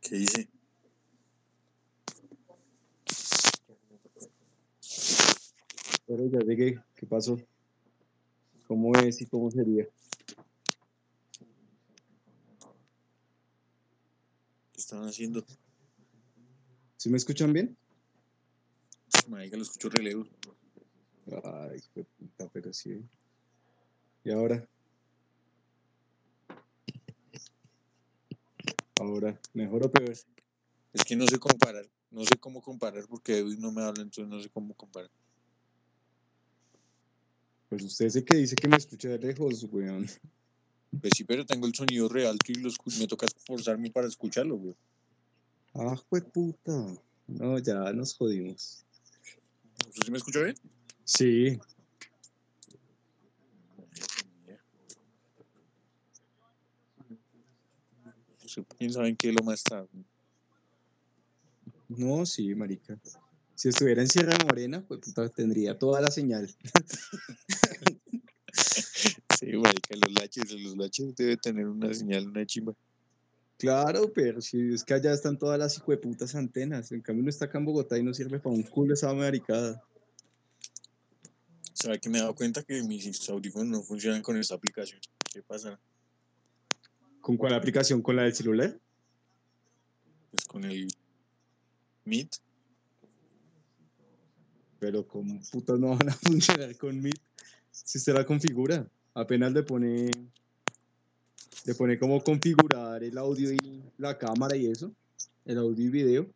[0.00, 0.48] ¿Qué dice?
[6.06, 6.82] Pero ya llegué.
[6.96, 7.38] ¿Qué pasó?
[8.66, 9.86] ¿Cómo es y cómo sería?
[14.72, 15.44] ¿Qué están haciendo?
[16.96, 17.76] ¿Sí me escuchan bien?
[19.28, 20.28] Marica, lo escucho re lejos.
[21.44, 23.00] Ay, qué puta, pero sí.
[24.24, 24.68] ¿Y ahora?
[29.10, 30.10] Ahora, ¿mejor o peor?
[30.92, 31.84] Es que no sé comparar.
[32.10, 35.10] No sé cómo comparar porque Edwin no me habla, entonces no sé cómo comparar.
[37.68, 40.06] Pues usted es el que dice que me escucha de lejos, weón.
[41.00, 44.06] Pues sí, pero tengo el sonido re alto y lo escu- me toca esforzarme para
[44.06, 44.74] escucharlo, güey.
[45.74, 46.72] Ah, fue puta.
[47.26, 48.84] No, ya nos jodimos.
[49.88, 50.56] ¿Usted sí me escucha bien?
[51.04, 51.58] Sí,
[58.58, 59.86] ¿Usted ¿Quién sabe en qué lo más está?
[61.88, 62.98] no, sí, marica.
[63.54, 66.54] Si estuviera en Sierra Morena, pues puta, tendría toda la señal.
[69.38, 72.74] Sí, marica, los laches, los laches debe tener una señal, una chimba.
[73.56, 76.92] Claro, pero si es que allá están todas las hijueputas antenas.
[76.92, 79.82] En cambio, uno está acá en Bogotá y no sirve para un culo esa maricada.
[81.72, 85.00] ¿Sabe que me he dado cuenta que mis audífonos no funcionan con esta aplicación?
[85.32, 85.80] ¿Qué pasa?
[87.20, 88.02] ¿Con cuál aplicación?
[88.02, 88.78] ¿Con la del celular?
[90.30, 90.88] Pues con el
[92.04, 92.36] Meet.
[94.78, 97.20] Pero como putas no van a funcionar con Meet.
[97.70, 100.10] Si usted la configura, apenas le pone,
[101.66, 104.92] le pone como configurar el audio y la cámara y eso,
[105.44, 106.26] el audio y video,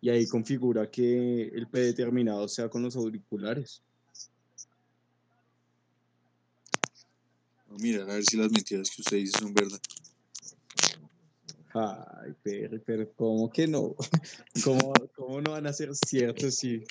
[0.00, 3.82] y ahí configura que el predeterminado sea con los auriculares.
[7.68, 9.80] Voy a mirar a ver si las mentiras que usted dice son verdad.
[11.72, 13.94] Ay, pero, pero ¿cómo que no?
[14.64, 16.84] ¿Cómo, cómo no van a ser ciertos si...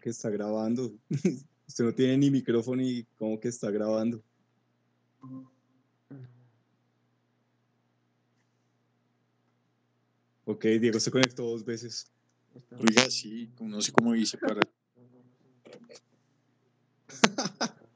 [0.00, 0.92] que está grabando?
[1.68, 4.22] Usted no tiene ni micrófono y ¿cómo que está grabando?
[10.44, 12.10] Ok, Diego se conectó dos veces.
[12.72, 14.60] Oiga, sí, no sé cómo hice para.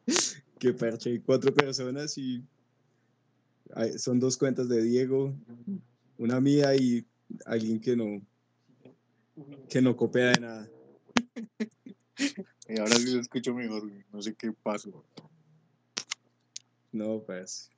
[0.59, 2.45] Qué parche, hay cuatro personas y
[3.75, 5.35] hay- son dos cuentas de Diego,
[6.19, 7.05] una mía y
[7.47, 8.23] alguien que no
[9.69, 10.71] que no copia de nada.
[12.69, 14.05] Y ahora sí lo escucho mejor, güey.
[14.13, 15.05] No sé qué pasó.
[16.93, 17.71] No, pues.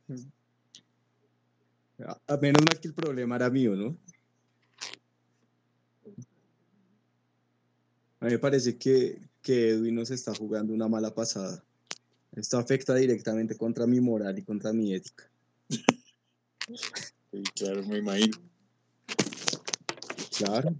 [2.28, 3.96] A, menos mal que el problema era mío, ¿no?
[8.20, 11.64] A mí me parece que, que Edwin nos está jugando una mala pasada.
[12.32, 15.30] Esto afecta directamente contra mi moral y contra mi ética.
[15.68, 18.36] Sí, claro, me imagino.
[20.36, 20.74] Claro.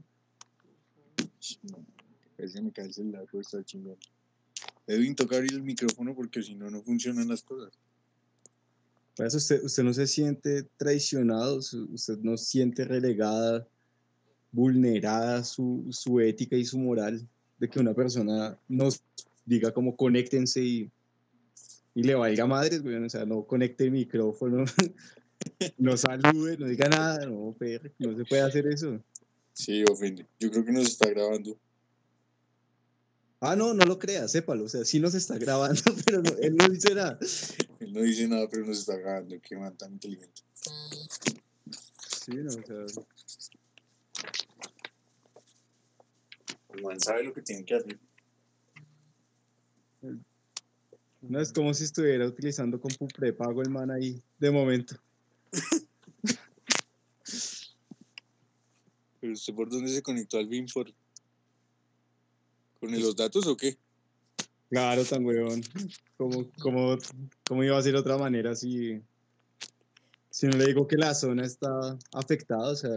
[2.38, 3.96] Ese me cae el celular, pues está chingón.
[4.86, 7.72] Edwin, toca abrir el micrófono porque si no, no funcionan las cosas.
[9.16, 13.66] Por eso usted, usted no se siente traicionado, usted no siente relegada,
[14.52, 17.26] vulnerada su, su ética y su moral
[17.58, 19.02] de que una persona nos
[19.44, 20.90] diga como conéctense y,
[21.94, 24.64] y le valga madres, güey, o sea, no conecte el micrófono,
[25.78, 27.56] no salude, no diga nada, no,
[27.98, 29.00] no se puede hacer eso.
[29.54, 30.26] Sí, ofende.
[30.38, 31.56] Yo creo que nos está grabando.
[33.40, 36.56] Ah, no, no lo crea, sépalo, o sea, sí nos está grabando, pero no- él
[36.56, 37.18] no dice nada.
[37.80, 39.36] Él no dice nada, pero nos está grabando.
[39.42, 40.42] Qué man tan inteligente.
[42.08, 43.02] Sí, no, o sea,
[46.74, 47.98] El man sabe lo que tiene que hacer.
[51.22, 54.96] no es como si estuviera utilizando compu prepago el man ahí, de momento.
[59.20, 60.92] ¿Pero usted por dónde se conectó al Binford?
[62.80, 63.76] ¿Con los datos o qué?
[64.68, 65.62] Claro, tan huevón.
[66.16, 66.96] ¿Cómo, cómo,
[67.46, 69.00] cómo iba a ser de otra manera si,
[70.30, 72.70] si no le digo que la zona está afectada?
[72.70, 72.90] O sea,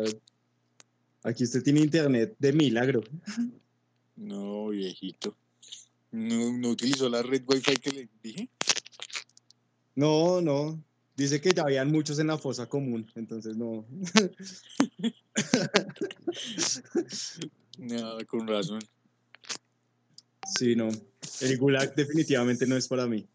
[1.24, 3.04] aquí usted tiene internet de milagro.
[4.16, 5.36] No, viejito.
[6.12, 8.50] ¿No, no utilizó la red Wi-Fi que le dije?
[9.96, 10.84] No, no.
[11.16, 13.86] Dice que ya habían muchos en la fosa común, entonces no.
[17.80, 18.80] No, con razón.
[20.58, 20.90] Sí, no.
[21.42, 23.28] El gulag definitivamente no es para mí.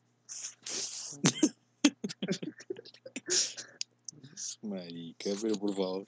[4.62, 6.06] Marica, pero por favor.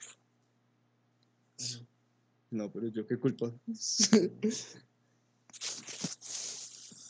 [2.49, 3.53] No, pero yo qué culpa.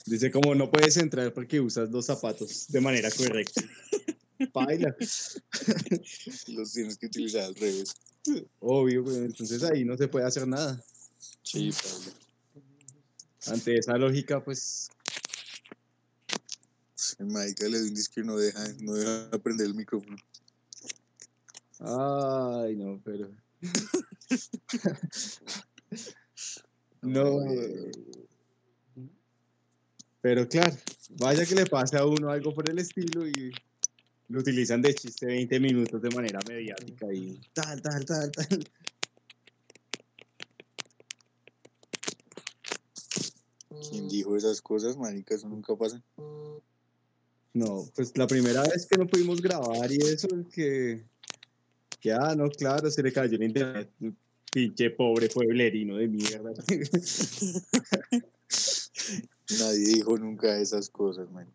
[0.05, 3.61] Dice como no puedes entrar porque usas dos zapatos de manera correcta.
[4.53, 4.95] Baila.
[6.47, 7.93] Los tienes que utilizar al revés.
[8.59, 10.81] Obvio, güey, entonces ahí no se puede hacer nada.
[11.43, 12.26] Sí, Pablo.
[13.51, 14.89] Ante esa lógica, pues,
[17.19, 20.17] El le dio un disco y no deja, no deja prender el micrófono.
[21.79, 23.29] ay, no, pero.
[27.03, 27.39] no.
[30.21, 30.75] Pero claro,
[31.11, 33.51] vaya que le pase a uno algo por el estilo y
[34.29, 38.67] lo utilizan de chiste 20 minutos de manera mediática y tal, tal, tal, tal.
[43.89, 45.35] ¿Quién dijo esas cosas, marica?
[45.35, 46.01] Eso nunca pasa.
[47.53, 51.03] No, pues la primera vez que no pudimos grabar y eso, que,
[51.99, 53.89] que ah, no, claro, se le cayó el internet.
[54.51, 56.53] Pinche pobre pueblerino de mierda.
[59.59, 61.47] Nadie dijo nunca esas cosas, man.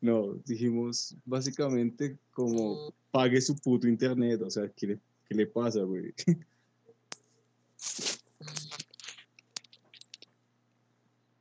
[0.00, 5.82] No, dijimos básicamente como pague su puto internet, o sea, ¿qué le, qué le pasa,
[5.82, 6.14] güey?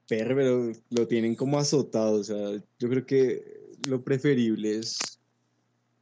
[0.07, 4.97] Pero, pero lo tienen como azotado, o sea, yo creo que lo preferible es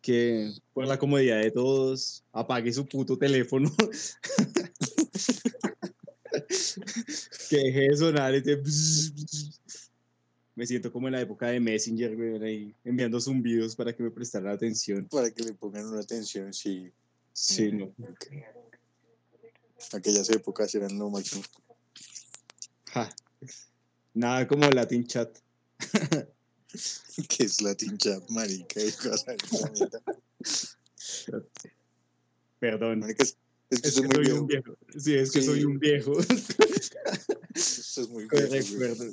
[0.02, 3.69] que por la comodidad de todos apague su puto teléfono.
[7.50, 8.62] que deje de sonar este
[10.56, 14.12] me siento como en la época de Messenger, güey, ahí enviando zumbidos para que me
[14.12, 15.07] prestaran atención.
[15.10, 16.92] Para que le pongan una atención, sí.
[17.34, 17.94] Sí, no.
[19.92, 21.44] Aquellas épocas eran lo máximo.
[22.86, 23.13] Ja.
[24.15, 25.38] Nada como Latin Chat.
[27.29, 28.79] que es Latin Chat, marica.
[32.59, 33.00] Perdón.
[33.00, 33.38] Marica, es,
[33.69, 34.77] es que Es soy que un viejo.
[34.97, 35.47] Sí, es que Sí.
[35.47, 36.13] soy un viejo.
[37.53, 38.47] Eso es muy viejo.
[38.50, 39.06] Recuerdo.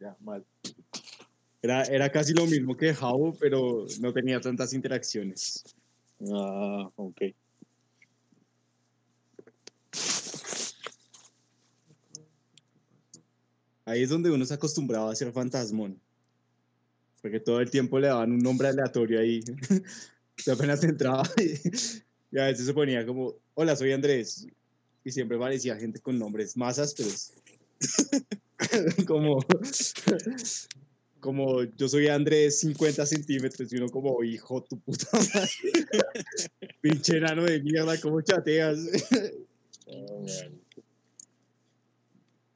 [0.00, 0.44] Ya, mal.
[1.60, 5.64] Era, era casi lo mismo que How, pero no tenía tantas interacciones.
[6.32, 7.20] Ah, ok.
[13.84, 16.00] Ahí es donde uno se acostumbraba a ser fantasmón.
[17.20, 19.40] Porque todo el tiempo le daban un nombre aleatorio ahí.
[20.52, 24.46] Apenas entraba y, y a veces se ponía como, hola, soy Andrés.
[25.04, 27.32] Y siempre parecía gente con nombres más ásperos.
[29.06, 29.38] como,
[31.20, 35.50] como yo soy Andrés 50 centímetros y uno como, hijo tu puta madre.
[36.80, 38.78] Pinche enano de mierda, ¿cómo chateas?
[39.86, 40.61] Marica.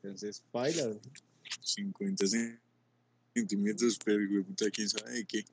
[0.06, 0.92] Entonces, baila.
[1.60, 2.26] 50
[3.34, 5.44] centímetros, pero puta, quién sabe de qué.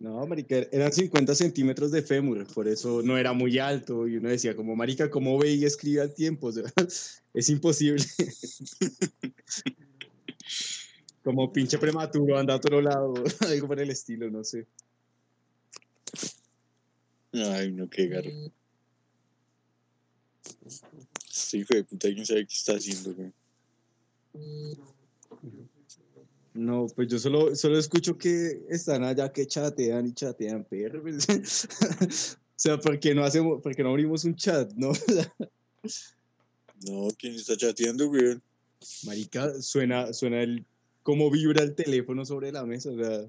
[0.00, 4.08] No, marica, eran 50 centímetros de fémur, por eso no era muy alto.
[4.08, 6.48] Y uno decía, como, marica, ¿cómo ve y escribe al tiempo?
[6.48, 6.64] O sea,
[7.34, 8.04] es imposible.
[11.22, 13.14] como pinche prematuro, anda a otro lado,
[13.46, 14.66] algo por el estilo, no sé.
[17.32, 18.52] Ay, no, qué garro.
[21.32, 23.32] Sí, hijo de puta, quién sabe qué está haciendo, güey.
[26.52, 31.00] No, pues yo solo, solo escucho que están allá que chatean y chatean, perro.
[31.00, 31.26] pues.
[32.36, 34.92] o sea, ¿por qué no hacemos, por qué no abrimos un chat, no?
[36.84, 38.38] No, ¿quién está chateando, güey?
[39.06, 40.66] Marica, suena, suena el,
[41.02, 43.24] cómo vibra el teléfono sobre la mesa, o sea,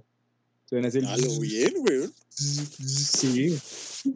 [0.65, 0.99] suena ese...
[1.05, 2.09] A lo bien, güey.
[2.29, 3.55] Sí,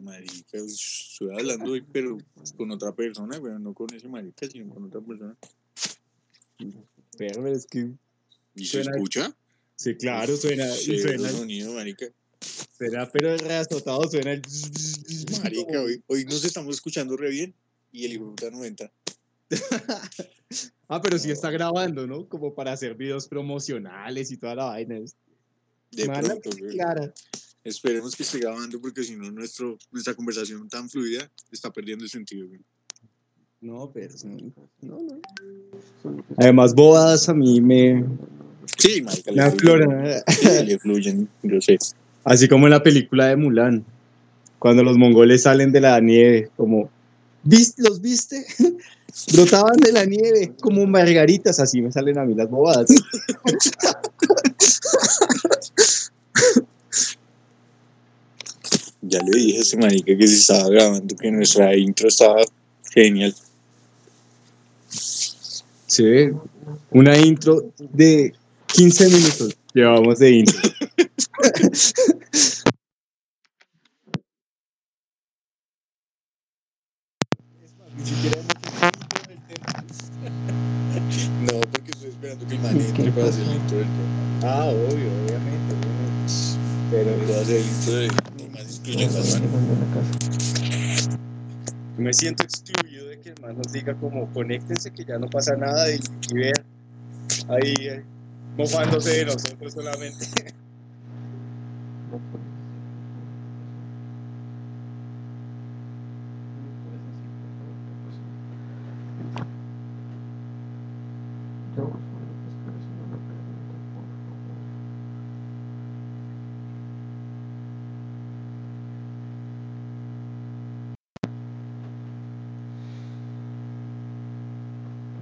[0.02, 2.18] Marica, estoy hablando hoy, pero
[2.56, 5.36] con otra persona, güey, no con ese marica, sino con otra persona.
[7.16, 7.90] pero es que,
[8.54, 9.36] ¿Y se Suena- escucha?
[9.76, 12.06] sí, claro, suena, Sí, suena, el sonido, marica.
[12.76, 14.42] suena, pero reazotado, suena el...
[15.42, 17.54] Marica, hoy, hoy nos estamos escuchando re bien
[17.92, 18.92] y el hijo no entra.
[20.90, 22.26] Ah, pero sí está grabando, ¿no?
[22.26, 24.98] Como para hacer videos promocionales y toda la vaina.
[25.90, 26.50] De Mala pronto.
[26.70, 27.12] Clara.
[27.64, 32.10] Esperemos que esté grabando porque si no, nuestro, nuestra conversación tan fluida está perdiendo el
[32.10, 32.60] sentido, güey.
[33.60, 34.14] No, pero
[34.80, 35.20] no, no.
[36.36, 38.04] Además, bobadas a mí me,
[38.76, 40.22] Sí, marica, afloran.
[40.26, 41.78] fluyen, le fluyen, yo sé.
[42.24, 43.84] Así como en la película de Mulan,
[44.58, 46.90] cuando los mongoles salen de la nieve, como,
[47.42, 48.44] ¿viste, ¿los viste?
[49.32, 52.90] Brotaban de la nieve como margaritas, así me salen a mí las bobadas.
[59.08, 62.42] Ya le dije a ese marica que se estaba grabando, que nuestra intro estaba
[62.92, 63.34] genial.
[65.86, 66.30] Sí,
[66.90, 68.34] una intro de
[68.66, 70.58] 15 minutos llevamos de intro.
[81.40, 84.40] No, porque estoy esperando que el man entre para hacer el intro del tema.
[84.42, 86.32] Ah, obvio, obviamente, obviamente.
[86.90, 88.08] Pero a hacer el intro de
[91.98, 95.56] Me siento excluido de que el man nos diga como conéctense que ya no pasa
[95.56, 96.54] nada y, y vean
[97.48, 98.04] ahí eh,
[98.56, 100.26] mofándose de nosotros solamente.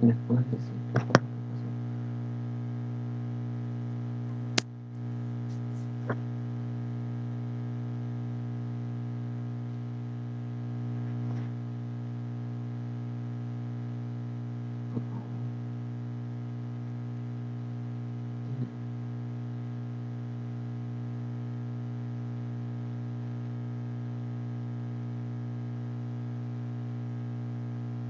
[0.01, 1.67] ¿Me puedes decir qué fue lo que pasó?
[14.93, 15.31] Por favor.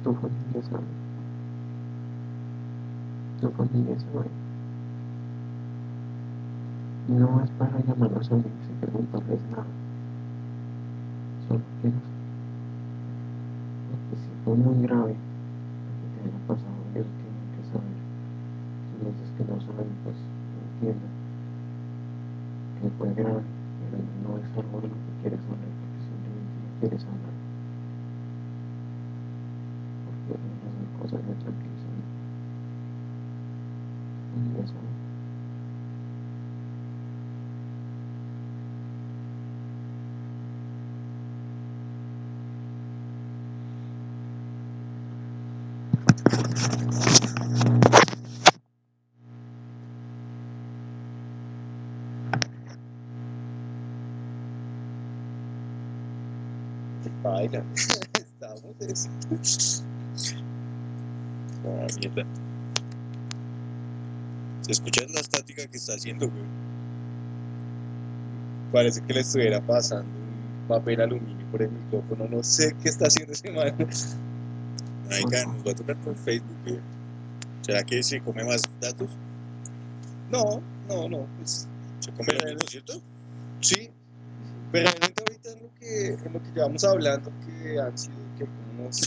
[0.03, 0.87] Tu familia sabe.
[3.41, 4.29] Tu familia sabe.
[7.07, 9.65] No es para llamar a los amigos y preguntarles nada.
[11.47, 11.97] Solo quiero
[13.89, 17.97] porque si fue muy grave lo que te haya pasado, ellos tienen que saber.
[18.87, 20.17] Si me dices que no saben, pues
[20.75, 21.07] entiendo
[22.81, 23.43] que fue grave,
[23.91, 24.03] pero
[24.57, 27.33] no algo de lo que quieres hablar porque simplemente no quieres hablar.
[30.05, 31.97] Porque esas cosas me tranquilizan.
[34.35, 34.73] Y eso.
[57.23, 57.63] Baila.
[58.13, 59.16] Estamos es-
[61.65, 62.23] Ah, mierda.
[64.61, 66.43] ¿Se escucha la estática que está haciendo, güey?
[68.71, 72.27] Parece que le estuviera pasando un papel aluminio por el micrófono.
[72.29, 73.73] No sé qué está haciendo ese man.
[75.09, 76.79] Marica, nos va a tocar por Facebook, güey.
[77.61, 79.09] ¿Será que se come más datos?
[80.29, 81.25] No, no, no.
[81.37, 81.67] Pues
[81.99, 83.01] ¿Se come Pero lo mismo, cierto?
[83.61, 83.89] sí.
[84.71, 88.15] Pero realmente ahorita en lo que, en lo que llevamos hablando, que han sido
[88.79, 89.01] unos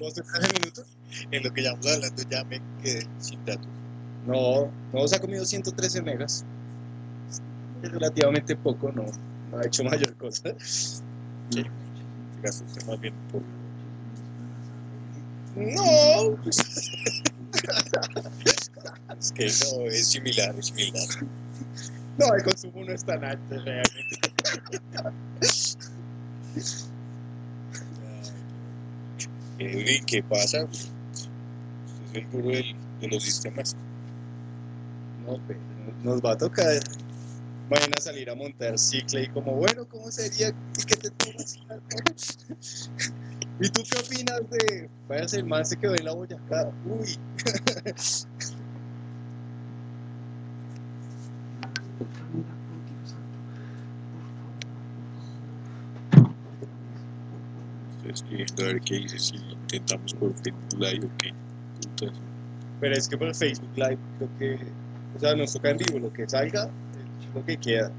[0.00, 0.86] 12, 13 minutos.
[1.30, 3.66] En lo que ya vamos hablando ya me quedé sin datos.
[4.26, 6.44] No, no se ha comido 113 megas.
[7.82, 9.06] Es relativamente poco, no,
[9.58, 10.50] ha hecho mayor cosa.
[15.56, 16.38] No,
[19.18, 21.08] Es que no, es similar, es similar.
[22.16, 24.20] no, el consumo no es tan alto realmente.
[29.60, 30.68] Edwin, ¿qué pasa?
[30.72, 30.90] Es
[32.14, 33.76] el gurú del- de los sistemas.
[35.26, 35.58] No, pues,
[36.02, 36.80] nos va a tocar
[37.70, 41.58] mañana salir a montar cicle y como, bueno, ¿cómo sería ¿Y que te tomas?
[43.60, 46.72] ¿Y tú qué opinas de, vaya el man se quedó en la Boyacá?
[46.84, 47.18] Uy,
[52.18, 53.38] Camila, por Dios santo,
[58.10, 61.32] Estoy escribiendo a ver qué dice si intentamos por Facebook Live o qué.
[62.80, 64.58] Pero es que por Facebook Live creo que,
[65.16, 67.92] o sea, nos toca en vivo, lo que salga es lo que queda.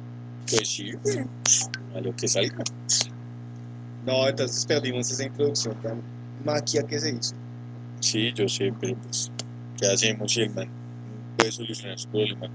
[0.49, 1.19] Pues sí, güey.
[1.95, 2.63] A lo que salga.
[4.05, 6.01] No, entonces perdimos esa introducción tan
[6.43, 7.35] maquia que se hizo.
[8.01, 9.31] Sí, yo sé, pero pues,
[9.79, 10.67] ¿qué hacemos si el man
[11.37, 12.49] puede solucionar su problema?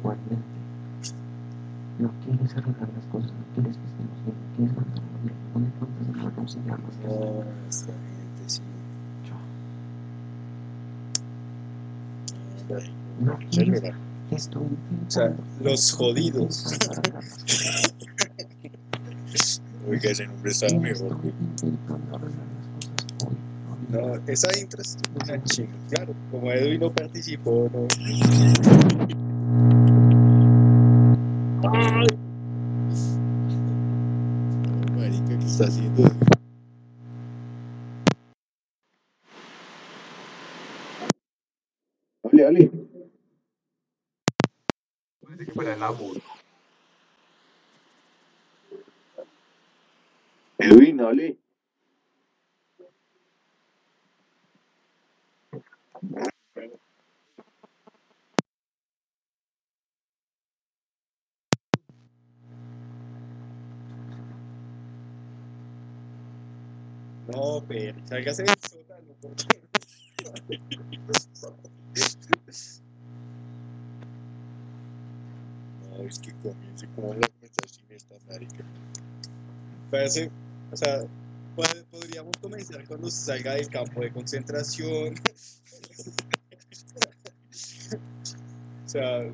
[0.00, 0.47] Igualmente.
[2.08, 5.18] No quieres arreglar las cosas, no quieres que estemos bien, no quieres mandar a la
[5.20, 8.62] mierda, no me cuentas llamas que No, esta gente sí.
[13.20, 13.82] No quieres,
[14.30, 16.64] estoy O sea, los jodidos.
[19.90, 21.14] Oiga, ese nombre estaba mejor.
[23.90, 25.76] No, esa intro es una chinga.
[25.90, 27.86] Claro, como Edwin no participó, no.
[45.46, 46.16] Que el amor.
[50.58, 51.37] Edwin, hable.
[67.68, 69.14] Pero sálgase del sótano.
[75.90, 78.64] No, es que comience como la conversación esta marica.
[79.90, 80.30] Parece,
[80.72, 81.00] o sea,
[81.56, 85.14] pod- podríamos comenzar cuando salga del campo de concentración.
[88.84, 89.30] o sea,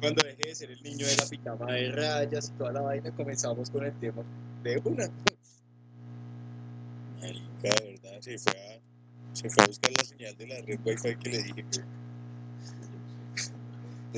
[0.00, 3.10] cuando deje de ser el niño de la pijama de rayas y toda la vaina,
[3.12, 4.22] comenzamos con el tema
[4.62, 5.08] de una.
[7.20, 8.80] Marica, de verdad, se fue a,
[9.32, 11.80] se fue a buscar la señal de la red wifi que le dije que.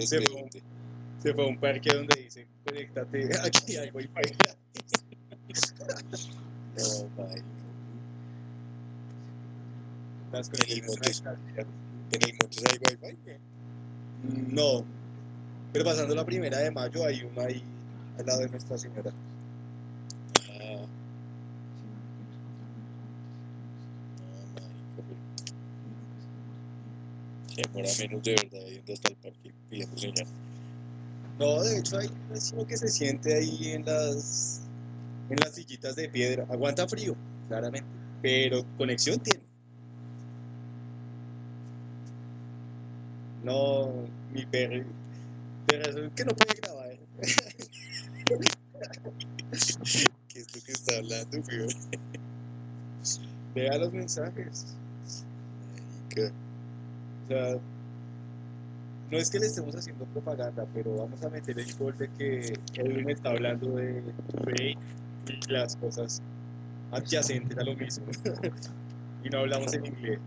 [0.07, 0.49] Se fue.
[1.23, 4.57] Se fue a un parque donde dice, conéctate, aquí hay wifi gratis.
[6.77, 7.11] No.
[10.33, 11.23] Las En el conexiones Montes,
[12.13, 13.39] en el Montes hay wifi.
[14.23, 14.85] No,
[15.73, 17.63] pero pasando la primera de mayo hay una ahí
[18.19, 19.13] al lado de Nuestra Señora.
[20.51, 20.87] Ah,
[24.19, 25.17] no, marica, pero
[27.47, 30.27] se demora menos de verdad yendo hasta el parque pidiendo señal.
[31.39, 34.61] No, de hecho hay un vecino que se siente ahí en las
[35.31, 36.47] en las sillitas de piedra.
[36.51, 37.17] Aguanta frío,
[37.49, 37.89] claramente,
[38.21, 39.41] pero conexión tiene.
[43.43, 43.91] No,
[44.33, 44.85] mi perro.
[45.69, 46.99] De razón que no puede grabar.
[50.29, 51.69] ¿Qué es lo que está hablando, weón?
[53.55, 54.77] Vea los mensajes.
[56.11, 56.50] O
[57.31, 62.59] no es que le estemos haciendo propaganda, pero vamos a meter el gol de que
[63.05, 64.03] me está hablando de
[65.49, 66.23] las cosas
[66.91, 68.07] adyacentes a lo mismo.
[69.25, 70.19] y no hablamos en inglés.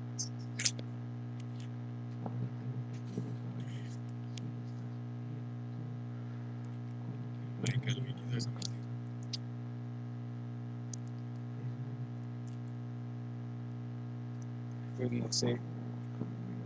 [14.97, 15.72] Pues no sé.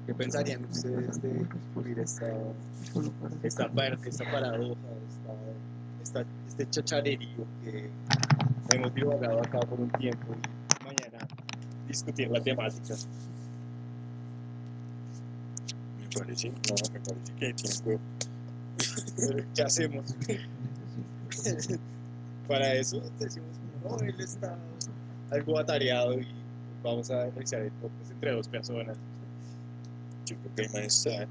[0.08, 2.32] ¿Qué pensarían ustedes de descubrir esta,
[3.43, 4.80] esta parte, esta paradoja,
[5.12, 5.34] esta,
[6.22, 7.89] esta- este chacharerío que
[8.74, 11.28] hemos divagado acá por un tiempo y mañana
[11.89, 12.96] discutir la temática?
[16.00, 16.56] Me parece, no,
[16.93, 18.00] me parece que tiene huevo.
[19.17, 20.15] Pero, ¿Qué hacemos?
[22.48, 23.50] Para eso decimos,
[23.84, 24.58] no, él está
[25.32, 26.26] algo atareado y
[26.82, 28.96] vamos a realizar el podcast entre dos personas.
[30.28, 31.26] Yo creo que el man está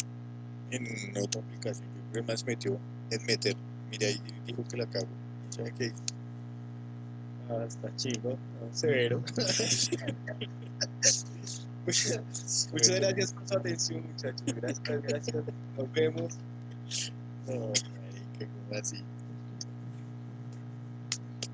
[0.70, 0.86] en
[1.22, 1.86] otra aplicación.
[1.86, 2.78] Yo creo que el man se metió
[3.10, 3.54] en meter.
[3.90, 5.06] Mira, ahí dijo que la cago.
[5.50, 5.92] ¿Sabe qué?
[7.50, 8.38] Ah, está chido, ¿no?
[8.72, 9.22] severo.
[11.86, 14.42] Muchas muchas gracias por su atención, muchachos.
[14.46, 15.36] Gracias, gracias.
[15.76, 16.34] Nos vemos.
[17.46, 19.04] No, marica, ¿cómo así?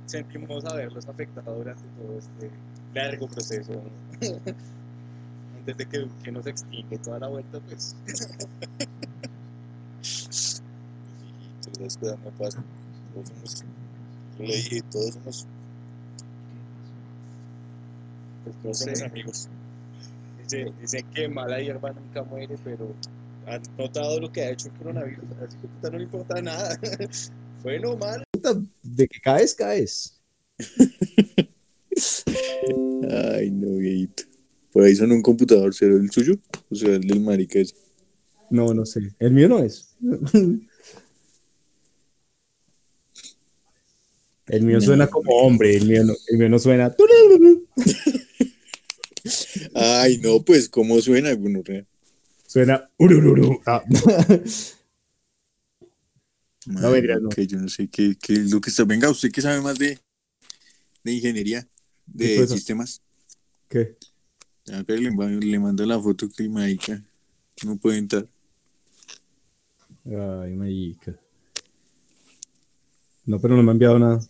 [0.06, 2.50] Sentimos haberlos afectado durante todo este
[2.94, 3.82] largo proceso.
[5.62, 8.48] Antes de que, que nos extingue toda la vuelta, pues hijito,
[11.84, 12.64] esas cosas no pasan.
[13.14, 13.64] Todos somos,
[14.38, 15.46] yo le dije, todos somos,
[18.42, 19.48] pues todos somos amigos.
[20.42, 22.92] Dice, dice que mala hierba nunca muere, pero
[23.46, 25.24] han notado lo que ha hecho el coronavirus.
[25.46, 26.76] Así que puta no le importa nada.
[27.62, 28.24] bueno, mal.
[28.82, 30.20] De que caes, caes.
[33.08, 34.31] Ay, no, viejito.
[34.72, 36.38] Por ahí sonó un computador, ¿será el suyo?
[36.70, 37.74] O sea, el del marica ese.
[38.50, 39.12] No, no sé.
[39.18, 39.94] El mío no es.
[44.46, 46.94] El mío No, suena como hombre, el mío no, el mío no suena.
[49.74, 51.34] Ay, no, pues, ¿cómo suena?
[51.34, 51.62] Bueno,
[52.46, 52.90] Suena.
[53.66, 53.82] Ah.
[56.66, 57.28] Madre, mentira, no.
[57.30, 58.84] Que yo no sé qué, qué es lo que está.
[58.84, 59.98] Venga, usted que sabe más de,
[61.02, 61.66] de ingeniería,
[62.16, 63.00] ¿Qué de sistemas.
[63.68, 63.96] ¿Qué?
[64.64, 67.00] Ya, pero le, le mando la foto que el marica
[67.64, 68.28] no puede entrar.
[70.06, 71.12] Ay, marica.
[73.24, 74.20] No, pero no me ha enviado nada.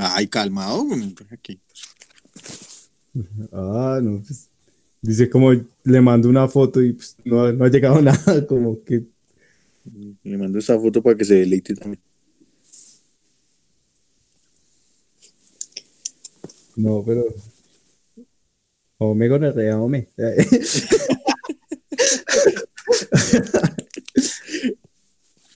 [0.00, 0.86] Ay, calmado,
[1.30, 1.60] aquí.
[3.52, 4.48] Ah, no, pues.
[5.02, 9.04] Dice como le mando una foto y pues, no, no ha llegado nada, como que
[10.24, 12.00] Le mando esta foto para que se deleite también.
[16.76, 17.24] No, pero.
[19.02, 20.08] Home gonorrea, home.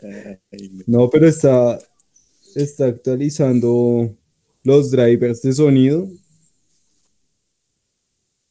[0.02, 1.04] Ay, no.
[1.04, 1.78] No, pero está,
[2.56, 4.16] está actualizando
[4.64, 6.02] los drivers de sonido.
[6.02, 6.08] O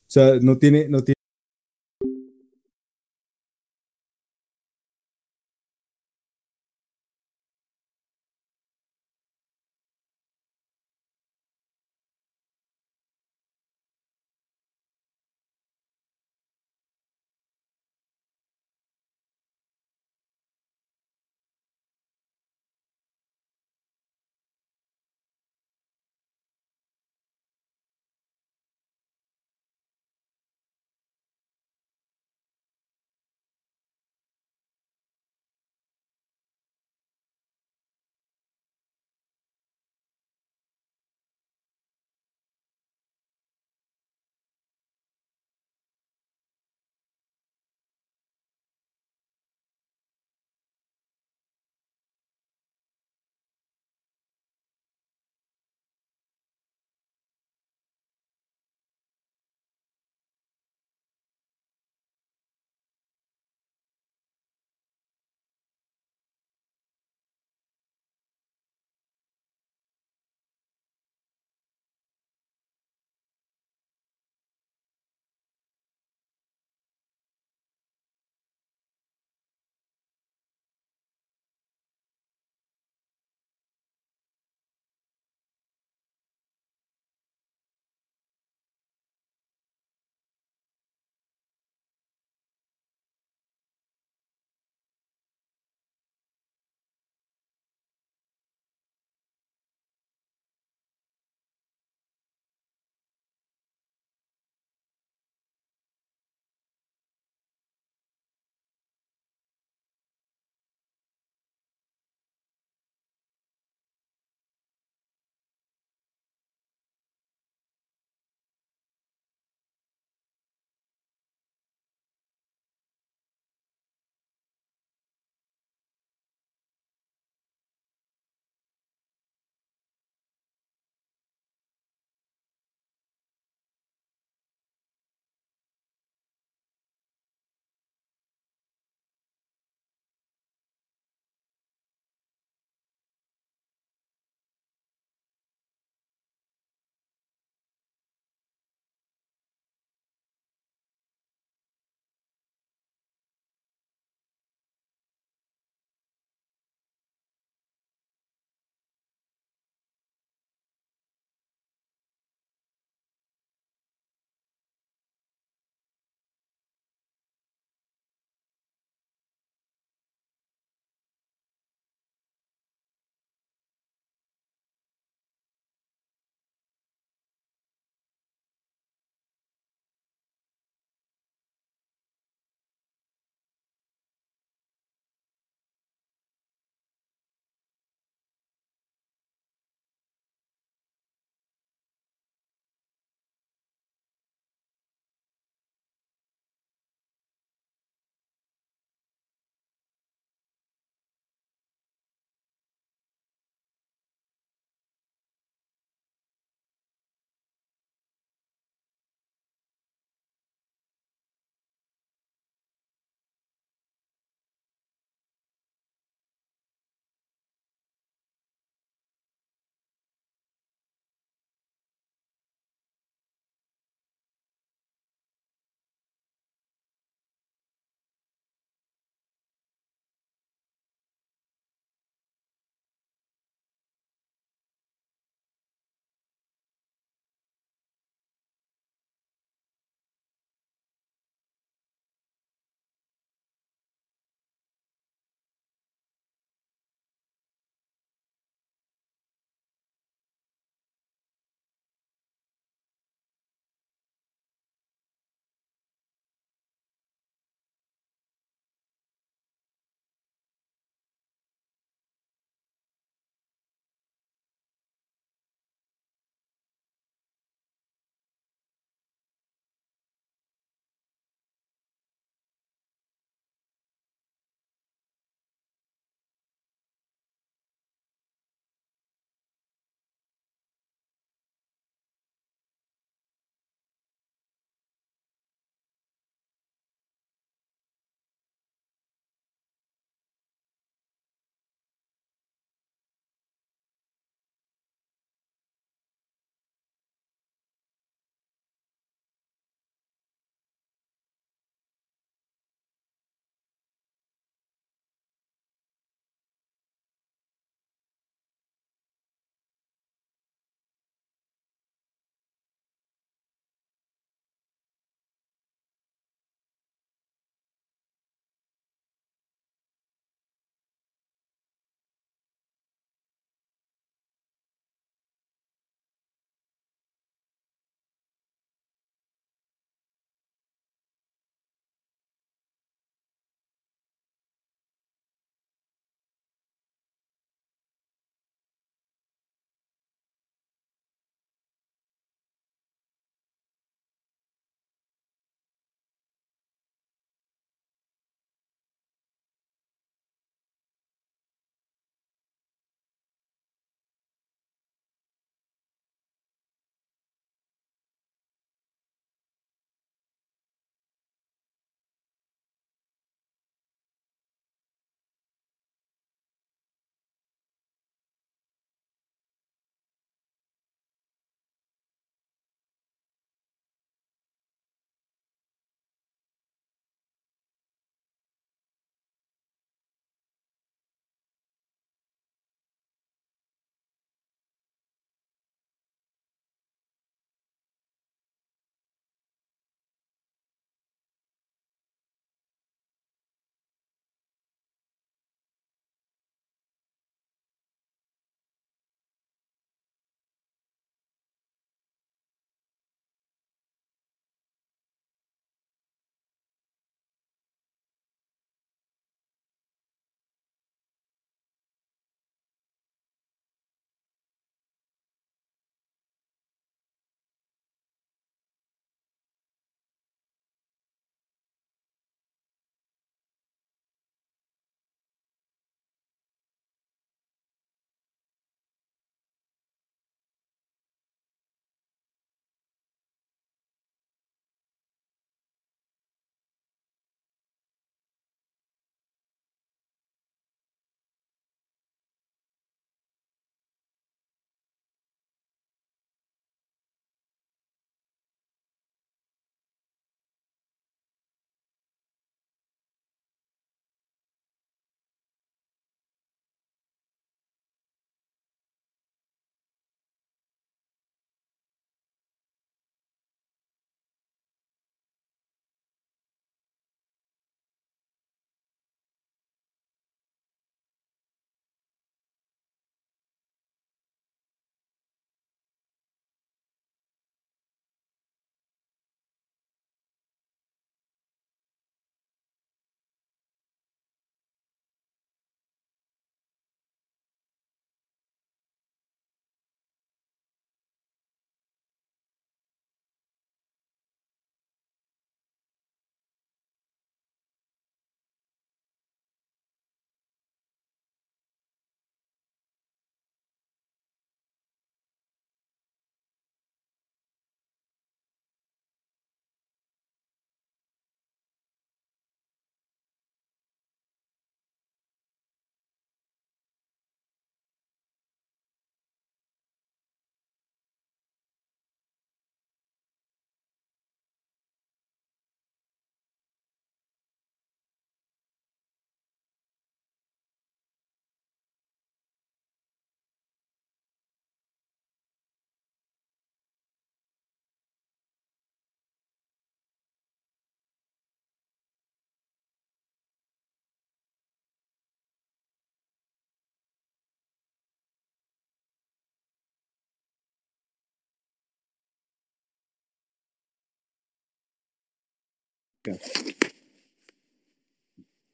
[0.08, 1.15] sea, no tiene, no tiene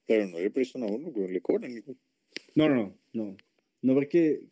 [0.06, 1.74] Pero no le prestan a uno, weón, le cobran.
[2.56, 3.38] No, no, no, no.
[3.82, 4.44] No porque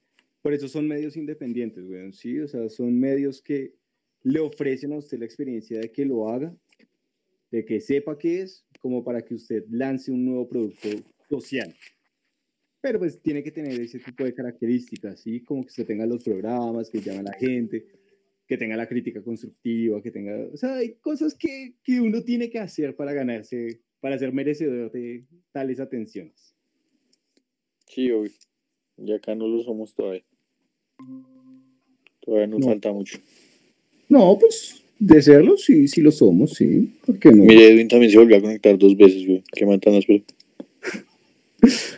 [0.41, 3.73] por eso son medios independientes, weón, sí, o sea, son medios que
[4.23, 6.55] le ofrecen a usted la experiencia de que lo haga,
[7.51, 10.89] de que sepa qué es, como para que usted lance un nuevo producto
[11.29, 11.75] social.
[12.81, 15.41] Pero pues tiene que tener ese tipo de características, ¿sí?
[15.41, 17.85] Como que usted tenga los programas, que llame a la gente,
[18.49, 20.35] que tenga la crítica constructiva, que tenga...
[20.51, 24.91] O sea, hay cosas que, que uno tiene que hacer para ganarse, para ser merecedor
[24.91, 26.55] de tales atenciones.
[27.85, 28.31] Sí, obvio.
[28.97, 30.25] Y acá no lo somos todavía.
[32.21, 32.65] Todavía nos No.
[32.67, 33.19] falta mucho.
[34.09, 36.97] No, pues de serlo, sí, sí lo somos, sí.
[37.05, 37.43] ¿Por qué no?
[37.43, 39.43] Mire, Edwin también se volvió a conectar dos veces, güey.
[39.53, 40.23] Qué matanas, pero.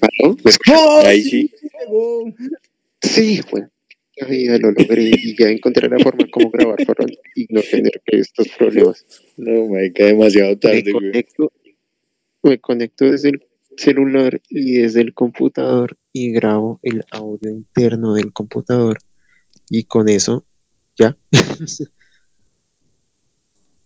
[0.00, 0.36] ¿Aló?
[0.44, 0.50] ¿Me?
[0.74, 1.50] ¡Oh, Ahí sí.
[1.80, 2.32] llegó!
[3.00, 3.70] Sí, bueno,
[4.20, 8.02] ya, ya lo logré y ya encontré la forma como grabar para y no tener
[8.06, 9.04] estos problemas.
[9.36, 11.10] No, me cae demasiado Me tarde, güey.
[11.10, 11.52] conecto,
[12.42, 13.42] me conecto desde el
[13.76, 18.98] celular y desde el computador y grabo el audio interno del computador
[19.70, 20.44] y con eso
[20.96, 21.16] ya.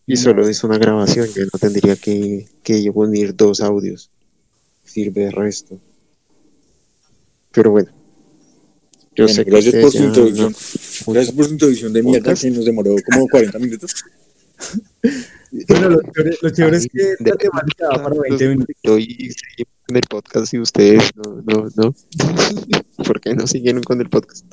[0.07, 4.11] y solo es una grabación, yo no tendría que, que unir dos audios.
[4.85, 5.81] Sirve de resto.
[7.53, 8.02] Pero bueno.
[9.15, 10.53] Yo Bueno, sé que gracias por su introducción.
[10.53, 13.95] no- Gracias por su introducción de mierda que nos demoró como 40 minutos.
[15.69, 18.75] Bueno, lo chévere, lo chévere es que la temática va para 20 minutos.
[18.89, 21.95] Hoy seguimos con el podcast y ustedes no, no, no.
[23.05, 24.47] ¿Por qué no siguieron con el podcast?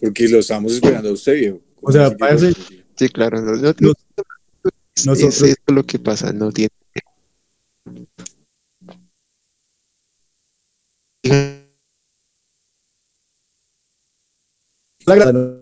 [0.00, 1.60] Porque lo estábamos esperando a usted, viejo.
[1.82, 2.52] O sea, parece-
[2.94, 3.70] Sí, claro, no, no-
[4.94, 6.70] es, nosotros- es esto lo que pasa, no tiene.
[15.16, 15.60] La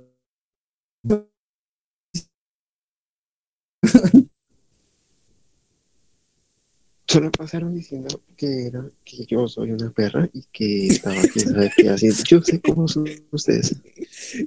[7.10, 11.88] Solo pasaron diciendo que era que yo soy una perra y que estaba sabe qué
[11.88, 12.18] haciendo.
[12.28, 13.76] Yo sé cómo son ustedes.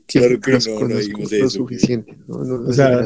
[0.06, 2.16] Claro que los no, no conozco dijimos lo suficiente.
[2.28, 3.04] No, no, no, O sea.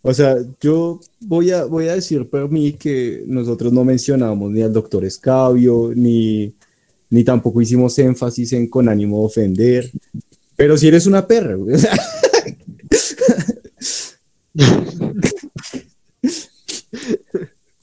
[0.00, 4.62] O sea, yo voy a, voy a decir por mí que nosotros no mencionamos ni
[4.62, 6.54] al doctor Escabio, ni,
[7.10, 9.90] ni tampoco hicimos énfasis en con ánimo de ofender.
[10.56, 11.96] Pero si eres una perra, güey, o sea,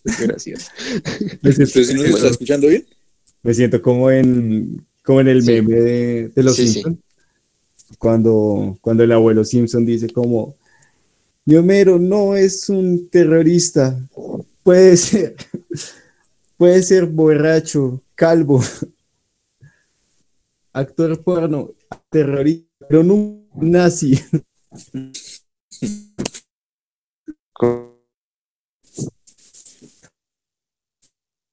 [0.03, 0.69] Gracias.
[1.41, 2.85] me siento, ¿Usted sí nos está escuchando bien?
[3.41, 5.51] me siento como en, como en el Sí.
[5.51, 6.73] meme de, de los Sí, sí.
[6.73, 6.97] Simpsons.
[7.99, 10.55] Cuando, cuando el abuelo Simpson dice como,
[11.45, 13.99] mi Homero no es un terrorista,
[14.63, 15.35] puede ser,
[16.57, 18.63] puede ser borracho, calvo,
[20.73, 21.71] actor porno,
[22.09, 24.19] terrorista, pero no un nazi.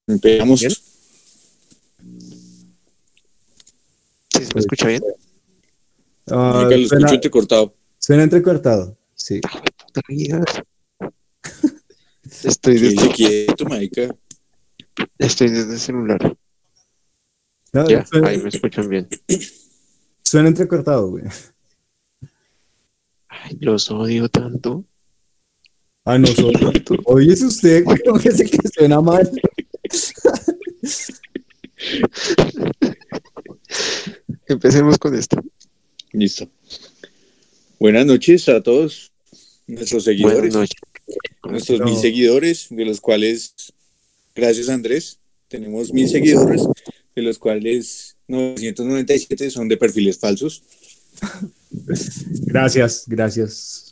[0.07, 0.59] Empezamos.
[0.59, 0.67] ¿Sí
[4.45, 5.01] se me escucha bien?
[6.27, 7.75] Ah, Marica, lo suena, escucho entrecortado.
[7.97, 9.41] suena entrecortado, sí.
[9.41, 10.43] Puta vida.
[12.43, 14.15] Estoy desde, quieto, marica.
[15.17, 16.37] estoy desde el celular.
[17.73, 19.07] No, Ya, suena, ahí me escuchan bien.
[20.31, 21.25] suena entrecortado, güey.
[23.27, 24.85] Ay, los odio tanto.
[26.05, 26.73] A nosotros.
[27.05, 29.29] Oye, es usted, güey, es el que suena mal.
[34.47, 35.35] Empecemos con esto.
[36.13, 36.49] Listo.
[37.77, 39.11] Buenas noches a todos
[39.67, 40.53] nuestros seguidores.
[40.53, 40.79] Buenas noches.
[41.43, 41.85] nuestros No.
[41.87, 43.53] mil seguidores, de los cuales,
[44.33, 46.61] gracias Andrés, tenemos mil seguidores,
[47.17, 50.63] de los cuales 997 son de perfiles falsos.
[52.47, 53.91] Gracias, gracias.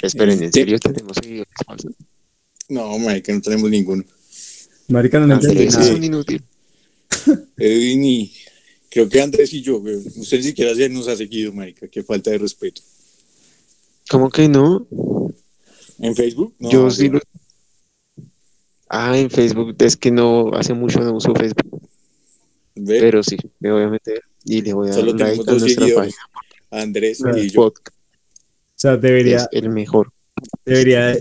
[0.00, 1.92] Esperen, ¿en Este- serio tenemos seguidores falsos?
[2.68, 4.04] No, marica, no tenemos ninguno.
[4.88, 5.58] Marica, no sí.
[5.58, 6.42] es un inútil.
[7.58, 8.32] Edwin y
[8.88, 9.78] creo que Andrés y yo,
[10.16, 12.80] usted ni siquiera se nos ha seguido, marica, qué falta de respeto.
[14.08, 14.86] ¿Cómo que no?
[15.98, 16.54] ¿En Facebook?
[16.58, 17.20] No, Yo sí lo...
[18.92, 19.76] Ah, en Facebook.
[19.78, 21.80] Es que no, hace mucho no uso Facebook.
[22.74, 25.48] Ve, Pero sí, me voy a meter y le voy a dar Solo like tenemos
[25.48, 26.16] a nuestra página.
[26.72, 27.62] Andrés y yo.
[27.62, 30.12] Podcast O sea, debería, es el mejor.
[30.64, 31.16] debería,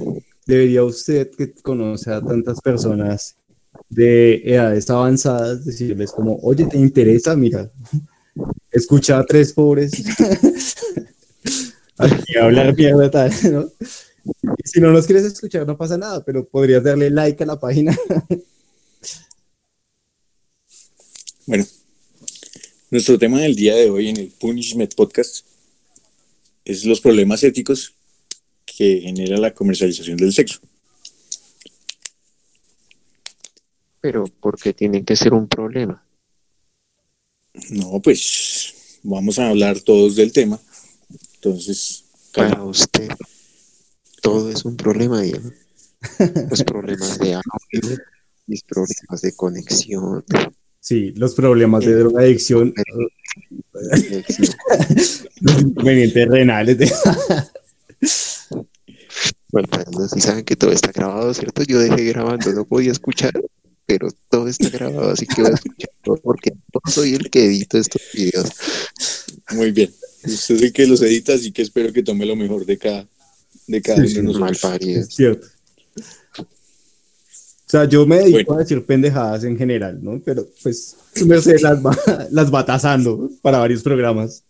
[0.47, 3.35] debería usted que conoce a tantas personas
[3.87, 7.35] de edades avanzadas decirles como, oye, ¿te interesa?
[7.35, 7.69] Mira,
[8.71, 9.91] escucha a tres pobres
[11.97, 13.67] aquí hablar mierda tal, ¿no?
[14.63, 17.95] Si no nos quieres escuchar, no pasa nada, pero podrías darle like a la página.
[21.45, 21.65] Bueno,
[22.91, 25.47] nuestro tema del día de hoy en el Punishment Podcast
[26.63, 27.95] es los problemas éticos
[28.67, 30.59] que genera la comercialización del sexo.
[33.99, 36.05] Pero ¿por qué tiene que ser un problema?
[37.71, 40.59] No, pues vamos a hablar todos del tema.
[41.33, 43.09] Entonces, Para usted,
[44.21, 45.49] todo es un problema, Diego.
[46.49, 47.97] Los problemas de audio,
[48.47, 50.23] mis problemas de conexión,
[50.81, 52.73] Sí, los problemas de drogadicción,
[53.71, 54.47] conexión.
[55.41, 56.77] los inconvenientes renales.
[56.77, 56.89] de-
[59.51, 61.63] Bueno, no sé si saben que todo está grabado, ¿cierto?
[61.63, 63.33] Yo dejé grabando, no podía escuchar,
[63.85, 67.45] pero todo está grabado, así que voy a escuchar todo porque no soy el que
[67.45, 68.49] edito estos videos.
[69.51, 69.91] Muy bien.
[70.23, 73.07] Usted es el que los edita, así que espero que tome lo mejor de cada,
[73.69, 74.61] de cada Sí, uno sí, de Mal nosotros.
[74.61, 75.01] parido.
[75.01, 75.47] Es cierto.
[76.39, 78.53] O sea, yo me dedico Bueno.
[78.55, 80.19] a decir pendejadas en general, ¿no?
[80.25, 80.95] Pero pues
[81.25, 81.95] merced las va,
[82.31, 84.43] las va tasando para varios programas.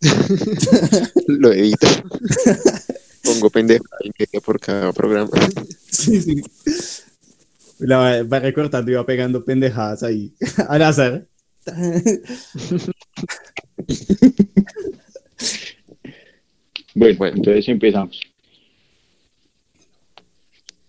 [1.26, 1.86] Lo edito.
[3.22, 5.30] Pongo pendeja y media por cada programa.
[5.94, 6.42] Sí, sí.
[7.78, 10.34] La va, va recortando y va pegando pendejadas ahí
[10.68, 11.24] al azar.
[16.94, 17.36] Bueno, Bueno.
[17.36, 18.20] entonces empezamos.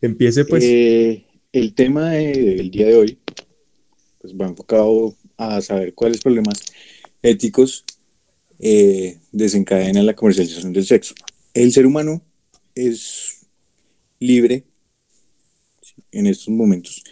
[0.01, 0.63] Empiece pues.
[0.63, 3.17] Eh, el tema de- del día de hoy
[4.19, 6.59] pues va enfocado a saber cuáles problemas
[7.21, 7.83] éticos
[8.59, 11.13] eh, desencadenan la comercialización del sexo.
[11.53, 12.21] El ser humano
[12.73, 13.41] es
[14.19, 14.63] libre
[16.11, 17.03] en estos momentos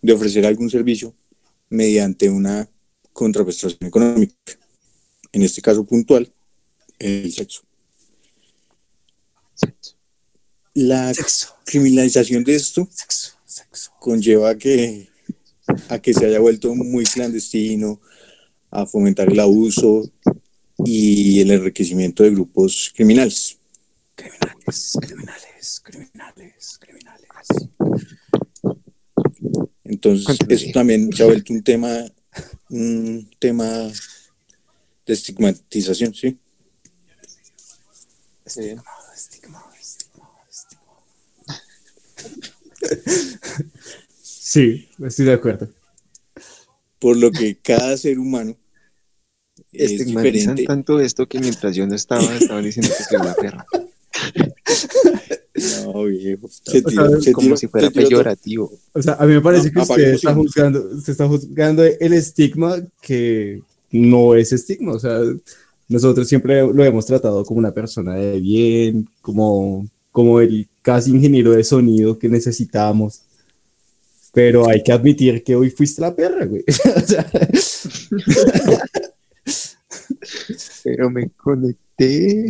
[0.00, 1.12] de ofrecer algún servicio
[1.70, 2.68] mediante una
[3.12, 4.34] contraprestación económica.
[5.32, 6.30] En este caso puntual,
[6.98, 7.62] el sexo.
[10.74, 13.92] La Sexo, criminalización de esto sexo, sexo.
[14.00, 15.10] conlleva a que,
[15.90, 18.00] a que se haya vuelto muy clandestino,
[18.70, 20.10] a fomentar el abuso
[20.78, 23.58] y el enriquecimiento de grupos criminales.
[24.14, 27.28] Criminales, criminales, criminales, criminales.
[29.84, 32.10] Entonces, esto también se ha vuelto un tema,
[32.70, 33.66] un tema
[35.06, 36.38] de estigmatización, ¿sí?
[38.46, 39.71] Estigma, estigma.
[44.22, 45.68] Sí, estoy de acuerdo.
[46.98, 48.56] Por lo que cada ser humano
[49.72, 50.64] es diferente.
[50.64, 53.66] tanto esto que mientras yo no estaba, estaban diciendo que soy una perra.
[55.84, 56.48] No, viejo.
[56.48, 58.04] Se O tiró- sea, se Como tiró- si fuera se todo.
[58.04, 58.72] peyorativo.
[58.92, 62.12] O sea, a mí me parece No, que usted está juzgando, usted está juzgando el
[62.12, 64.92] estigma que no es estigma.
[64.92, 65.20] O sea,
[65.88, 71.50] nosotros siempre lo hemos tratado como una persona de bien, como, como el casi ingeniero
[71.52, 73.22] de sonido que necesitamos.
[74.32, 76.64] Pero hay que admitir que hoy fuiste la perra, güey.
[80.84, 82.46] Pero me conecté.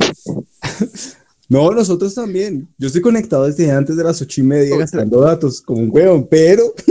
[1.49, 2.69] no, nosotros también.
[2.79, 6.29] Yo estoy conectado desde antes de las ocho y media gastando datos como un huevón,
[6.29, 6.75] pero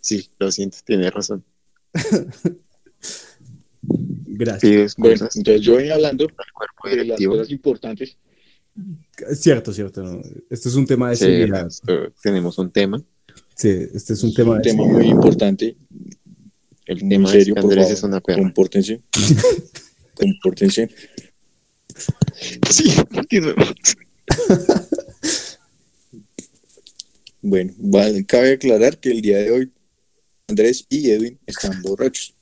[0.00, 1.44] Sí, lo siento, tiene razón.
[4.26, 4.94] gracias.
[4.96, 8.16] Bueno, entonces yo venía hablando al cuerpo de las cosas importantes.
[9.34, 10.02] Cierto, cierto.
[10.02, 10.22] no.
[10.48, 11.68] Esto es un tema de Sí, seguridad.
[12.22, 13.02] tenemos un tema.
[13.54, 15.02] Sí, este es un tema un de tema seguridad.
[15.04, 15.76] muy importante.
[16.86, 17.92] El Muy tema serio, es que Andrés favor.
[17.98, 18.38] es una perra.
[18.42, 19.00] Compórtense.
[20.14, 20.88] Compórtense.
[22.70, 23.74] Sí, continuemos.
[27.42, 29.72] Bueno, vale, cabe aclarar que el día de hoy
[30.48, 32.34] Andrés y Edwin están borrachos.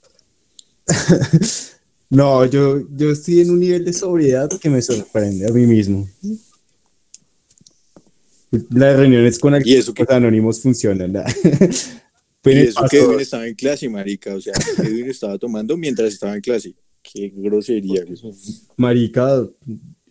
[2.10, 6.08] No, yo, yo estoy en un nivel de sobriedad que me sorprende a mí mismo.
[8.70, 11.14] Las reuniones con Y eso que- alcohólicos anónimos funcionan.
[12.44, 12.98] eso que.
[13.00, 14.34] Edwin estaba en clase, marica.
[14.34, 16.74] O sea, Edwin estaba tomando mientras estaba en clase.
[17.02, 18.04] Qué grosería.
[18.76, 19.46] Marica,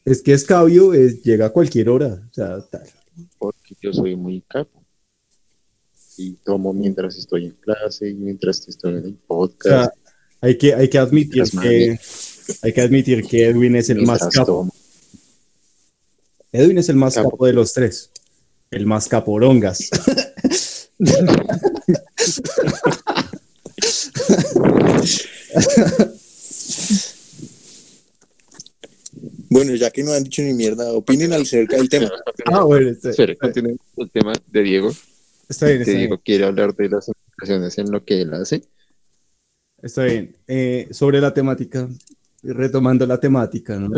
[0.05, 2.21] es que escabio es, llega a cualquier hora.
[2.29, 2.83] O sea, tal.
[3.39, 4.83] Porque yo soy muy capo.
[6.15, 9.93] Y tomo mientras estoy en clase y mientras estoy en el O podcast.
[9.93, 9.93] sea,
[10.41, 11.99] hay que, hay que admitir que
[12.61, 14.45] hay que admitir que Edwin es el más capo.
[14.45, 14.73] tomo.
[16.51, 17.31] Edwin es el más Capo.
[17.31, 18.09] capo de los tres.
[18.71, 19.89] El más caporongas.
[29.49, 32.09] Bueno, ya que no han dicho ni mierda, opinen acerca del tema.
[32.45, 34.91] Ah, bueno, está, continuemos con el tema de Diego.
[35.47, 36.01] está bien, está bien.
[36.01, 38.63] Diego quiere hablar de las implicaciones en lo que él hace.
[39.87, 40.35] Está bien.
[40.47, 41.89] Eh, sobre la temática,
[42.43, 43.89] retomando la temática, ¿no?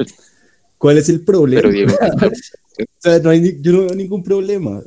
[0.78, 1.62] ¿Cuál es el problema?
[1.64, 1.98] Pero Diego,
[2.80, 4.82] O sea, no hay ni- yo no veo ningún problema.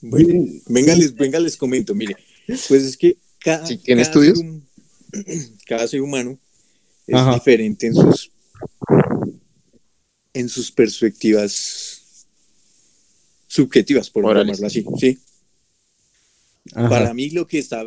[0.00, 1.94] Bueno, venga, les, venga, les comento.
[1.94, 4.38] Mire, pues es que cada, ¿Sí cada estudios?
[4.38, 5.26] ser
[5.66, 6.38] cada ser humano
[7.06, 7.34] es Ajá.
[7.34, 8.30] diferente en sus
[10.32, 12.26] en sus perspectivas
[13.48, 14.58] subjetivas, por Morales.
[14.58, 14.84] llamarlo así.
[15.00, 15.18] Sí.
[16.74, 16.88] Ajá.
[16.88, 17.84] Para mí lo que está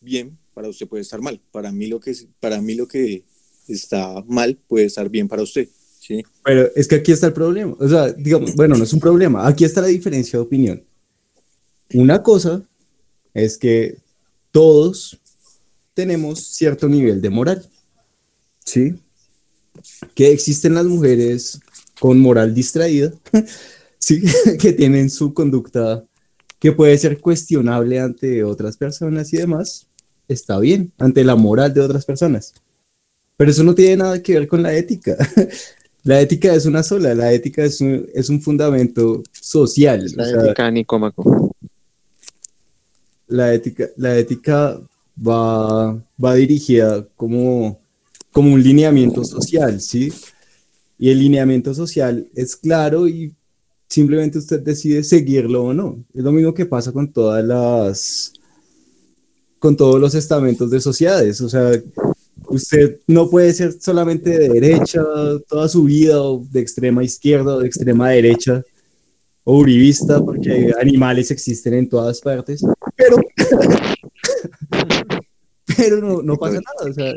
[0.00, 1.40] bien, para usted puede estar mal.
[1.50, 3.24] Para mí lo que para mí lo que
[3.66, 5.66] está mal puede estar bien para usted.
[5.98, 6.22] Sí.
[6.44, 7.74] Pero es que aquí está el problema.
[7.80, 9.48] O sea, digamos, bueno, no es un problema.
[9.48, 10.82] Aquí está la diferencia de opinión.
[11.94, 12.62] Una cosa
[13.32, 13.96] es que
[14.50, 15.18] todos
[15.94, 17.66] tenemos cierto nivel de moral.
[18.62, 18.96] ¿Sí?
[20.14, 21.58] Que existen las mujeres
[21.98, 23.14] con moral distraída,
[23.98, 24.22] ¿sí?
[24.60, 26.04] que tienen su conducta
[26.58, 29.86] que puede ser cuestionable ante otras personas y demás.
[30.30, 32.54] Está bien, ante la moral de otras personas.
[33.36, 35.16] Pero eso no tiene nada que ver con la ética.
[36.02, 40.10] La ética es una sola, la ética es un, es un fundamento social.
[40.16, 41.54] La o sea, ética Nicómaco.
[43.28, 44.80] la ética, la ética
[45.18, 47.78] va, va dirigida como,
[48.32, 50.10] como un lineamiento social, ¿sí?
[50.98, 53.34] Y el lineamiento social es claro y
[53.86, 56.02] simplemente usted decide seguirlo o no.
[56.14, 58.39] Es lo mismo que pasa con todas las,
[59.60, 61.40] con todos los estamentos de sociedades.
[61.40, 61.70] O sea,
[62.48, 65.04] usted no puede ser solamente de derecha
[65.48, 68.64] toda su vida o de extrema izquierda o de extrema derecha
[69.44, 72.62] o uribista porque animales existen en todas partes,
[72.96, 73.18] pero
[75.76, 77.14] pero no, no pasa nada, o sea,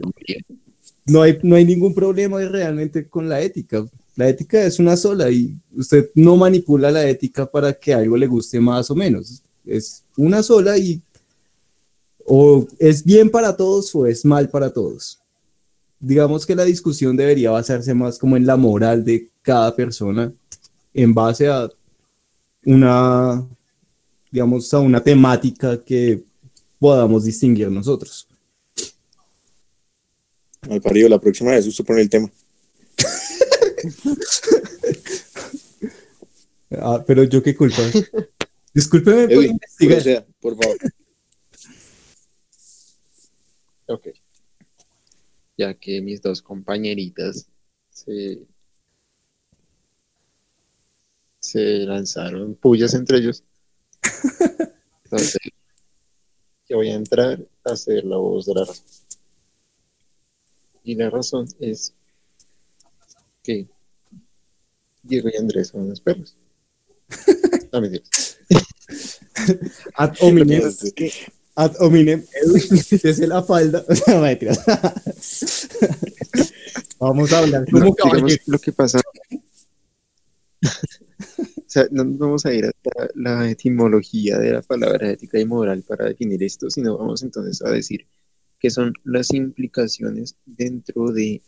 [1.05, 3.85] no hay, no hay ningún problema realmente con la ética.
[4.15, 8.27] La ética es una sola y usted no manipula la ética para que algo le
[8.27, 9.41] guste más o menos.
[9.65, 11.01] Es una sola y
[12.26, 15.19] o es bien para todos o es mal para todos.
[15.99, 20.32] Digamos que la discusión debería basarse más como en la moral de cada persona
[20.93, 21.69] en base a
[22.65, 23.45] una,
[24.32, 26.24] digamos, a una temática que
[26.80, 28.28] podamos distinguir nosotros.
[30.69, 32.30] Al parido, la próxima vez usted pone el tema.
[36.76, 37.84] Ah, pero yo qué culpa.
[38.74, 40.26] Discúlpeme por Edwin, investigar.
[40.41, 40.78] por favor.
[43.88, 44.07] Ok.
[45.57, 47.47] Ya que mis dos compañeritas
[47.89, 48.45] se,
[51.39, 53.43] se lanzaron pullas entre ellos.
[55.05, 55.41] Entonces,
[56.67, 58.86] yo voy a entrar a hacer la voz de la razón.
[60.84, 61.93] Y la razón es
[63.43, 63.67] que
[65.03, 66.36] Diego y Andrés son unos perros.
[67.71, 67.89] No me
[69.95, 71.11] Ad hominem, Este,
[71.56, 73.86] ad hominem, Edwin, desde la falda.
[74.08, 74.60] No, mentiras.
[76.99, 78.47] Vamos a hablar como No, digamos, caballeros.
[78.47, 79.01] lo que pasa.
[80.64, 85.45] o sea, no nos vamos a ir hasta la etimología de la palabra ética y
[85.45, 88.08] moral para definir esto, sino vamos entonces a decir
[88.60, 91.41] qué son las implicaciones dentro de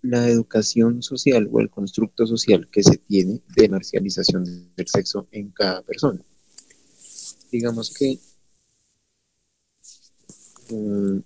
[0.00, 5.50] la educación social o el constructo social que se tiene de marcialización del sexo en
[5.50, 6.20] cada persona.
[7.50, 8.18] Digamos que
[10.72, 11.22] mm,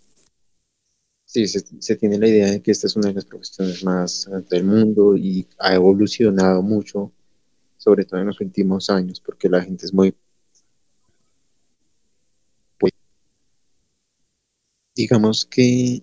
[1.26, 4.48] Sí, se, tiene la idea de que esta es una de las profesiones más altas
[4.48, 7.12] del mundo y ha evolucionado mucho,
[7.76, 10.14] sobre todo en los últimos años, porque la gente es muy...
[12.78, 12.92] pues,
[14.94, 16.02] digamos que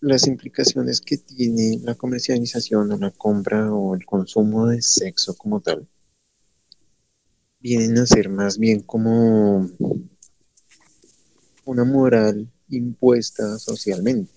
[0.00, 5.60] las implicaciones que tiene la comercialización o la compra o el consumo de sexo como
[5.60, 5.86] tal
[7.60, 9.68] vienen a ser más bien como
[11.70, 14.32] una moral impuesta socialmente,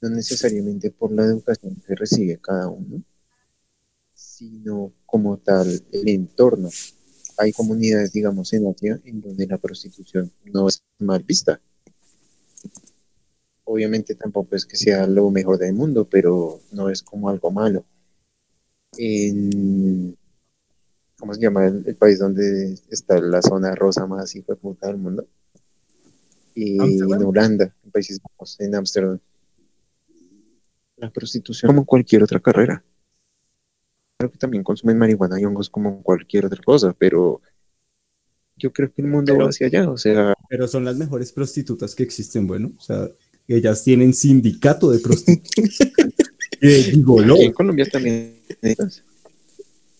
[0.00, 3.00] no necesariamente por la educación que recibe cada uno,
[4.12, 6.68] sino como tal el entorno.
[7.38, 11.60] Hay comunidades, digamos, en Asia en donde la prostitución no es mal vista.
[13.62, 17.84] Obviamente tampoco es que sea lo mejor del mundo, pero no es como algo malo.
[18.98, 20.16] En,
[21.16, 25.24] ¿cómo se llama el, país donde está la zona rosa más hijo del mundo?
[26.54, 29.18] Y en Holanda, en Países Bajos, en Ámsterdam.
[30.96, 32.84] La prostitución como cualquier otra carrera.
[34.18, 37.40] Creo que también consumen marihuana y hongos como cualquier otra cosa, pero
[38.56, 41.32] yo creo que el mundo Pero- va hacia allá, o sea, Pero son las mejores
[41.32, 42.70] prostitutas que existen, bueno.
[42.78, 43.08] O sea,
[43.48, 45.80] ellas tienen sindicato de prostitutas.
[46.62, 48.36] aquí en Colombia también.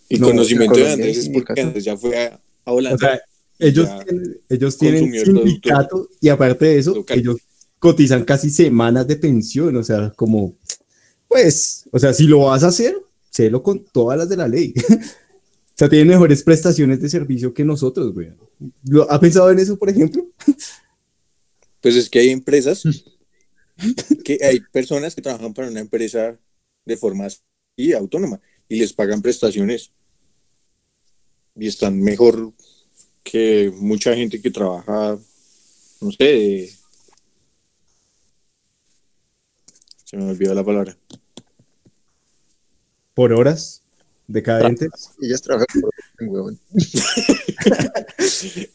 [0.08, 1.60] Y No, conocimiento de Andrés porque.
[1.60, 2.94] Andrés ya fue a, a Holanda.
[2.94, 3.20] O sea,
[3.58, 7.18] ellos tienen, ellos tienen sindicato y aparte de eso, local.
[7.18, 7.36] ellos
[7.78, 9.76] cotizan casi semanas de pensión.
[9.76, 10.56] O sea, como,
[11.28, 12.96] pues, o sea, si lo vas a hacer,
[13.30, 14.74] sélo con todas las de la ley.
[14.88, 18.32] o sea, tienen mejores prestaciones de servicio que nosotros, güey.
[18.84, 20.26] ¿Lo- ¿Ha pensado en eso, por ejemplo?
[21.80, 22.84] Pues es que hay empresas
[24.24, 26.38] que hay personas que trabajan para una empresa
[26.84, 29.90] de forma así, autónoma y les pagan prestaciones
[31.56, 32.52] y están mejor
[33.22, 35.16] que mucha gente que trabaja,
[36.00, 36.72] no sé, de-
[40.04, 40.96] se me olvidó la palabra.
[43.14, 43.82] Por horas
[44.26, 44.90] decadentes.
[45.20, 45.90] Ellas trabajan por
[46.28, 46.58] huevón.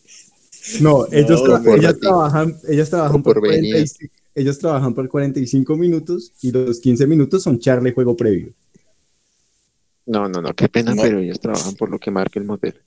[0.82, 3.74] No, ellos, No, tra- por ellas trabajan, ellas trabajan por, por venir.
[3.76, 8.52] 45, ellos trabajan por 45 minutos y los 15 minutos son charla y juego previo.
[10.06, 11.02] No, no, no, qué pena, No.
[11.02, 12.82] pero ellos trabajan por lo que marca el motel.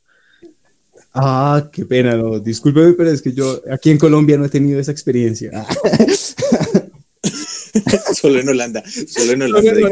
[1.12, 4.78] Ah, qué pena, no, discúlpeme, pero es que yo aquí en Colombia no he tenido
[4.78, 5.50] esa experiencia.
[5.54, 5.66] Ah,
[8.14, 9.72] solo en Holanda, solo en Holanda.
[9.72, 9.88] digo.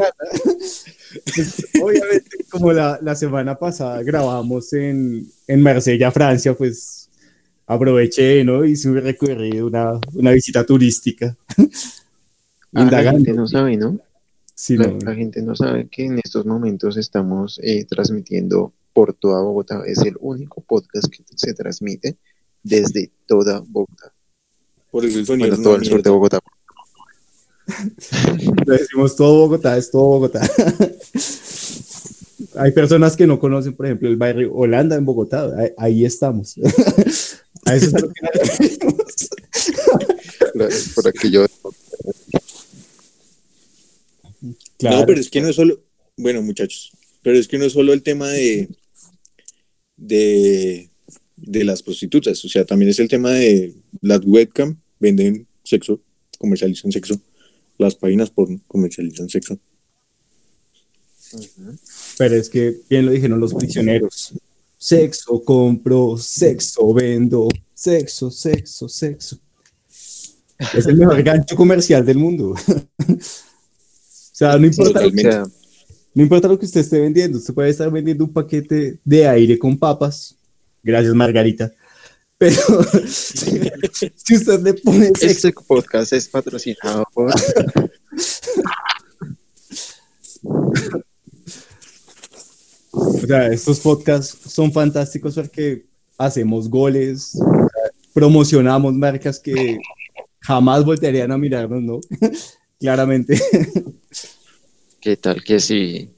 [1.82, 7.08] Obviamente, como la, la semana pasada grabamos en, en Marsella, Francia, pues
[7.66, 8.64] aproveché, ¿no?
[8.64, 11.36] Hice un recorrido, una, una visita turística.
[12.74, 13.98] Ah, la gente no sabe, ¿no?
[14.54, 14.98] Sí, La, no.
[15.04, 19.84] la gente no sabe que en estos momentos estamos eh, transmitiendo por toda Bogotá.
[19.86, 22.16] Es el único podcast que se transmite
[22.64, 24.12] desde toda Bogotá.
[24.90, 26.10] Por eso el sonido Bueno, todo el sur de.
[26.10, 26.40] Bogotá.
[28.66, 30.40] Le decimos todo Bogotá, es todo Bogotá.
[32.56, 35.48] Hay personas que no conocen, por ejemplo, el barrio Holanda en Bogotá.
[35.56, 36.56] Ahí, ahí estamos.
[37.66, 38.20] A eso es a lo que
[40.96, 41.46] Por aquí yo.
[44.76, 44.98] Claro.
[44.98, 45.84] No, pero es que no es solo,
[46.16, 46.90] bueno, muchachos,
[47.22, 48.68] pero es que no es solo el tema de,
[49.98, 50.88] de,
[51.36, 56.00] de las prostitutas, o sea, también es el tema de las webcam, venden sexo,
[56.38, 57.20] comercializan sexo,
[57.76, 59.58] las páginas porno comercializan sexo.
[62.16, 64.32] Pero es que bien lo dijeron los prisioneros.
[64.78, 69.38] Sexo compro, sexo vendo, sexo, sexo, sexo.
[70.74, 72.50] Es el mejor gancho comercial del mundo.
[73.08, 73.18] o
[74.32, 75.44] sea, no importa, sea,
[76.14, 79.58] no importa lo que usted esté vendiendo, usted puede estar vendiendo un paquete de aire
[79.58, 80.36] con papas.
[80.82, 81.72] Gracias, Margarita.
[82.38, 82.54] Pero
[83.06, 87.32] si usted le pone sexo, este podcast es patrocinado por.
[92.92, 95.84] o sea, estos podcasts son fantásticos porque
[96.16, 97.36] hacemos goles,
[98.12, 99.78] promocionamos marcas que
[100.40, 102.00] jamás voltearían a mirarnos, ¿no?
[102.78, 103.40] Claramente.
[105.00, 106.10] ¿Qué tal que si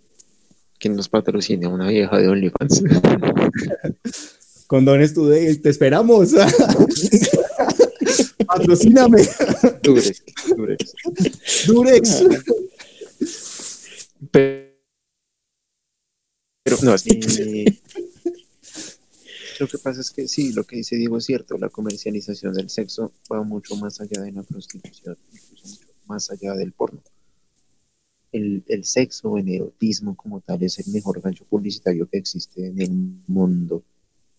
[0.78, 2.83] que nos patrocine una vieja de OnlyFans?
[4.66, 6.31] Condones Today, te esperamos.
[8.47, 9.28] Patrocíname,
[9.83, 10.22] Durex,
[10.57, 10.95] Durex.
[11.66, 12.24] Durex.
[14.31, 14.70] Pero,
[16.64, 17.20] pero no, sí.
[19.61, 22.70] Lo que pasa es que sí, lo que dice Diego es cierto, la comercialización del
[22.70, 27.03] sexo va mucho más allá de la prostitución, incluso mucho más allá del porno.
[28.33, 32.81] El, el sexo, el erotismo como tal, es el mejor gancho publicitario que existe en
[32.81, 32.91] el
[33.26, 33.76] mundo.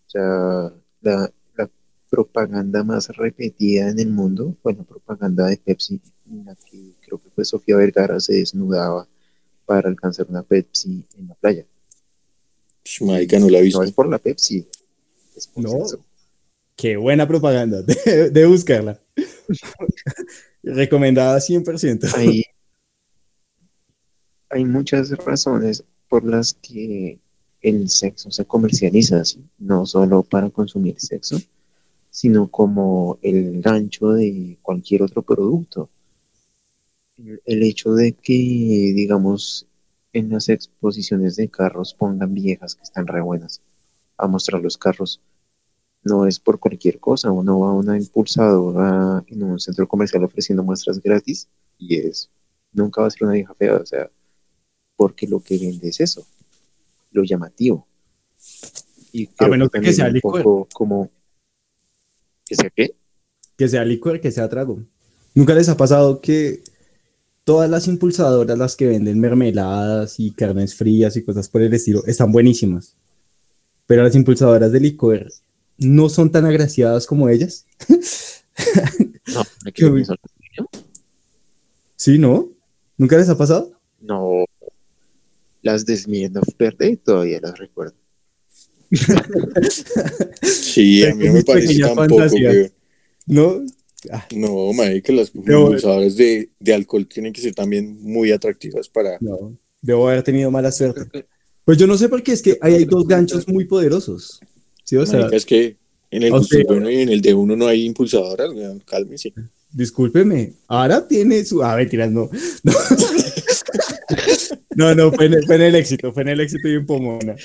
[0.07, 0.71] O sea,
[1.01, 1.69] la, la
[2.09, 7.21] propaganda más repetida en el mundo fue la propaganda de Pepsi, en la que creo
[7.21, 9.07] que fue Sofía Vergara se desnudaba
[9.65, 11.65] para alcanzar una Pepsi en la playa.
[13.01, 13.79] Marica, no la he visto.
[13.79, 14.65] No es por la Pepsi,
[15.35, 15.69] es por No.
[15.69, 16.03] sexo.
[16.75, 18.99] Qué buena propaganda, de, de buscarla.
[20.63, 22.15] Recomendada 100%.
[22.15, 22.43] Hay,
[24.51, 27.19] hay muchas razones por las que
[27.61, 31.39] el sexo se comercializa así, no solo para consumir sexo,
[32.09, 35.89] sino como el gancho de cualquier otro producto.
[37.45, 39.67] El hecho de que, digamos,
[40.11, 43.61] en las exposiciones de carros pongan viejas que están re buenas
[44.17, 45.21] a mostrar los carros,
[46.03, 50.63] no es por cualquier cosa, uno va a una impulsadora en un centro comercial ofreciendo
[50.63, 51.47] muestras gratis
[51.77, 52.29] y es,
[52.73, 54.09] nunca va a ser una vieja fea, o sea,
[55.01, 56.27] porque lo que vende es eso,
[57.11, 57.87] lo llamativo.
[59.11, 60.43] Y creo menos que sea un licor.
[60.43, 61.09] poco como,
[62.45, 62.93] ¿que sea qué?
[63.57, 64.79] Que sea licor, que sea trago.
[65.33, 66.61] ¿Nunca les ha pasado que
[67.45, 72.05] todas las impulsadoras, las que venden mermeladas y carnes frías y cosas por el estilo,
[72.05, 72.93] están buenísimas?
[73.87, 75.33] Pero las impulsadoras de licor
[75.79, 77.65] no son tan agraciadas como ellas.
[79.33, 80.05] No, ¿me Qué quedo bien.
[80.05, 80.21] pensando,
[81.95, 82.49] ¿Sí, no?
[82.97, 83.71] ¿Nunca les ha pasado?
[83.99, 84.45] No,
[85.61, 87.95] las de Smirnoff Verde todavía las recuerdo.
[90.41, 92.71] Sí, a mí no me parece tampoco, güey.
[93.27, 93.61] ¿No?
[94.11, 99.17] Ah, No, marica, las impulsadoras de, de alcohol tienen que ser también muy atractivas para...
[99.21, 99.55] no.
[99.83, 101.01] Debo haber tenido mala suerte.
[101.11, 101.25] Que-
[101.65, 104.39] Pues yo no sé por qué es que ahí hay dos ganchos muy poderosos.
[104.83, 105.75] Sí, o sea, Marica, es que
[106.11, 108.51] en el o gusto sea- bueno y en el de uno no hay impulsadoras,
[108.85, 109.33] cálmese.
[109.71, 111.63] discúlpeme, ahora tiene su.
[111.63, 112.29] Ah, mentiras, no.
[112.63, 112.73] No,
[114.75, 116.85] no, no, fue, en el, fue en el éxito, fue en el éxito y en
[116.85, 117.35] Pomona.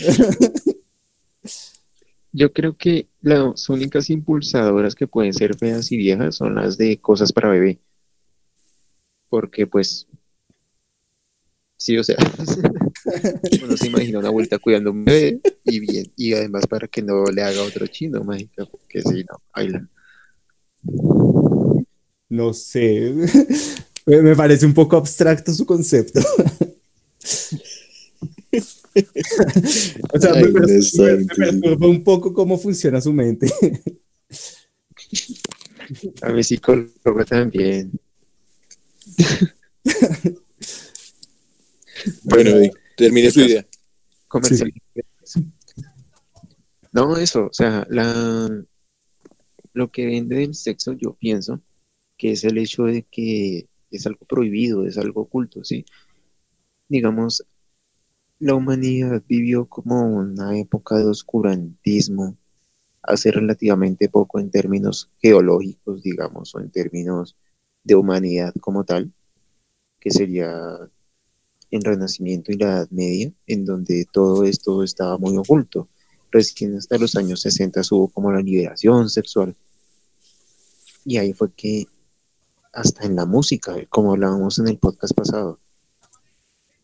[2.33, 6.99] Yo creo que las únicas impulsadoras que pueden ser feas y viejas son las de
[6.99, 7.81] cosas para bebé.
[9.31, 10.07] Porque pues,
[11.79, 12.17] sí, o sea,
[13.65, 17.01] uno se imagina una vuelta cuidando a un bebé y bien, y además para que
[17.01, 19.89] no le haga otro chino, mágica, porque si no, baila.
[22.29, 23.15] No sé.
[24.07, 26.21] Me me parece un poco abstracto su concepto.
[30.13, 33.53] O sea, me, Ay, me perturba un poco cómo funciona su mente.
[36.23, 37.93] A mi psicólogo también.
[42.25, 42.53] Bueno,
[42.97, 43.67] termine su idea.
[44.29, 44.73] comercial.
[46.93, 48.65] No, eso, o sea, la,
[49.75, 51.61] lo que vende del sexo, yo pienso
[52.17, 55.85] que es el hecho de que es algo prohibido, es algo oculto, ¿sí?
[56.89, 57.45] Digamos,
[58.39, 62.37] la humanidad vivió como una época de oscurantismo
[63.03, 67.37] hace relativamente poco en términos geológicos, digamos, o en términos
[67.85, 69.13] de humanidad como tal,
[70.01, 70.91] que sería
[71.71, 75.89] el Renacimiento y la Edad Media, en donde todo esto estaba muy oculto.
[76.31, 79.55] Recién hasta los años 60 hubo como la liberación sexual.
[81.05, 81.87] Y ahí fue que,
[82.73, 85.61] hasta en la música, como hablábamos en el podcast pasado,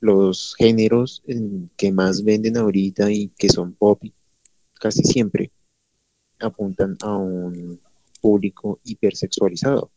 [0.02, 4.02] los géneros en- que más venden ahorita y que son pop
[4.80, 5.52] casi siempre
[6.40, 7.80] apuntan a un
[8.20, 9.92] público hipersexualizado,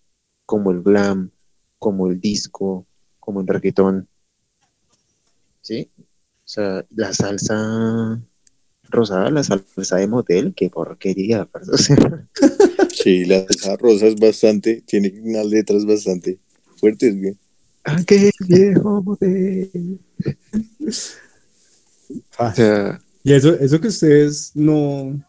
[0.46, 1.32] como el glam,
[1.80, 2.86] como el disco,
[3.20, 4.08] como el reggaetón.
[5.62, 5.90] ¿Sí?
[5.98, 6.04] O
[6.48, 8.22] sea, la salsa
[8.84, 11.50] rosada, la salsa de motel, qué porquería.
[11.72, 12.28] o sea,
[12.94, 16.38] Sí, la salsa rosa es bastante, tiene unas letras bastante
[16.78, 17.36] fuertes, güey.
[17.86, 20.00] Aquel viejo motel.
[22.38, 25.20] Ah, O sea, Y eso, eso que ustedes no,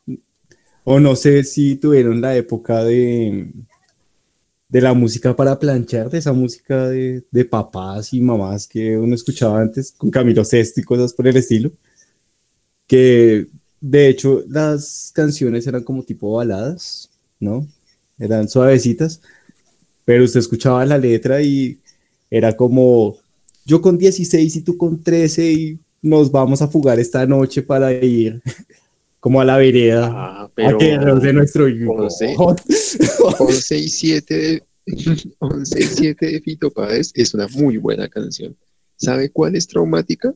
[0.85, 3.51] o no sé si tuvieron la época de,
[4.69, 9.15] de la música para planchar, de esa música de, de papás y mamás que uno
[9.15, 11.71] escuchaba antes con Camilo Sesto y cosas por el estilo,
[12.87, 13.47] que
[13.81, 17.67] de hecho las canciones eran como tipo baladas, ¿no?
[18.19, 19.21] Eran suavecitas,
[20.05, 21.79] pero usted escuchaba la letra y
[22.31, 23.19] era como
[23.65, 27.93] yo con 16 y tú con 13 y nos vamos a fugar esta noche para
[27.93, 28.41] ir
[29.21, 31.93] como a la vereda ah, a pero quedarnos de nuestro hijo.
[31.93, 32.37] 11.
[33.39, 34.63] 11 y 7 de,
[35.39, 38.57] 11 y 7 de Fito Páez es una muy buena canción.
[38.97, 40.33] ¿Sabe cuál es traumática?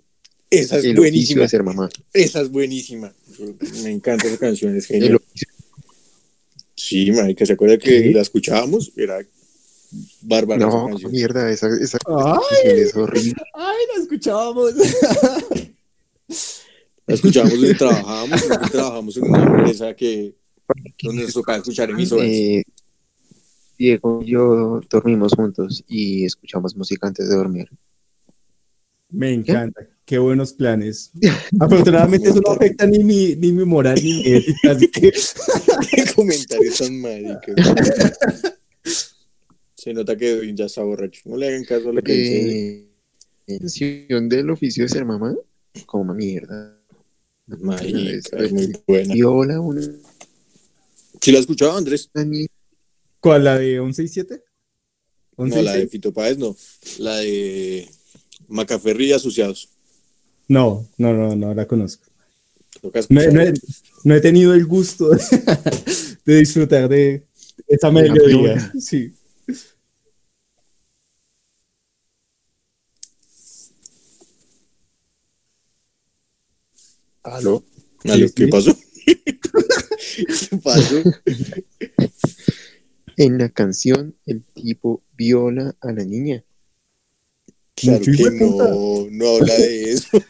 [0.50, 1.46] Esa es El buenísima.
[1.46, 1.88] ser mamá.
[2.12, 3.14] Esa es buenísima.
[3.84, 5.20] Me encanta esa canción, es genial.
[6.74, 8.12] Sí, marica, ¿se acuerda que ¿Sí?
[8.12, 8.92] la escuchábamos?
[8.96, 9.24] Era
[10.22, 11.12] bárbara esa No, canción.
[11.12, 13.34] mierda, esa, esa Ay, es horrible.
[13.54, 14.74] ay, la escuchábamos.
[17.06, 20.34] La escuchábamos donde trabajábamos, trabajamos en una empresa que
[21.02, 22.26] donde nos tocaba escuchar emisoras.
[22.28, 22.62] Eh,
[23.78, 27.68] Diego y yo dormimos juntos y escuchamos música antes de dormir.
[29.08, 31.10] Me encanta, qué buenos planes.
[31.60, 35.10] Afortunadamente eso no afecta ni mi, ni mi moral ni mi ética, así que
[35.90, 37.02] Qué comentarios tan.
[39.80, 41.22] Se nota que Edwin ya está borracho.
[41.24, 42.86] No le hagan caso a lo que dice.
[43.46, 45.34] Eh, canción del oficio de ser mamá,
[45.86, 46.78] como mierda.
[47.46, 49.14] Marica, es muy buena.
[49.14, 49.80] Viola una
[51.22, 52.10] ¿Sí la has escuchado, Andrés?
[53.20, 54.42] ¿cuál la de 11 y 7?
[55.38, 56.54] No, la de Fito Páez no.
[56.98, 57.88] La de
[58.48, 59.70] Macaferri y Asociados.
[60.46, 62.04] No, no, no, no la conozco.
[63.08, 63.54] No, no he,
[64.04, 65.08] no he tenido el gusto
[66.26, 67.24] de disfrutar de
[67.66, 68.72] esa la melodía.
[68.78, 69.14] Sí.
[77.22, 77.64] ¿Aló?
[78.34, 78.76] ¿Qué pasó?
[79.06, 81.02] ¿Qué pasó?
[83.16, 86.42] En la canción, el tipo viola a la niña.
[87.74, 90.08] Claro que no, no habla de eso.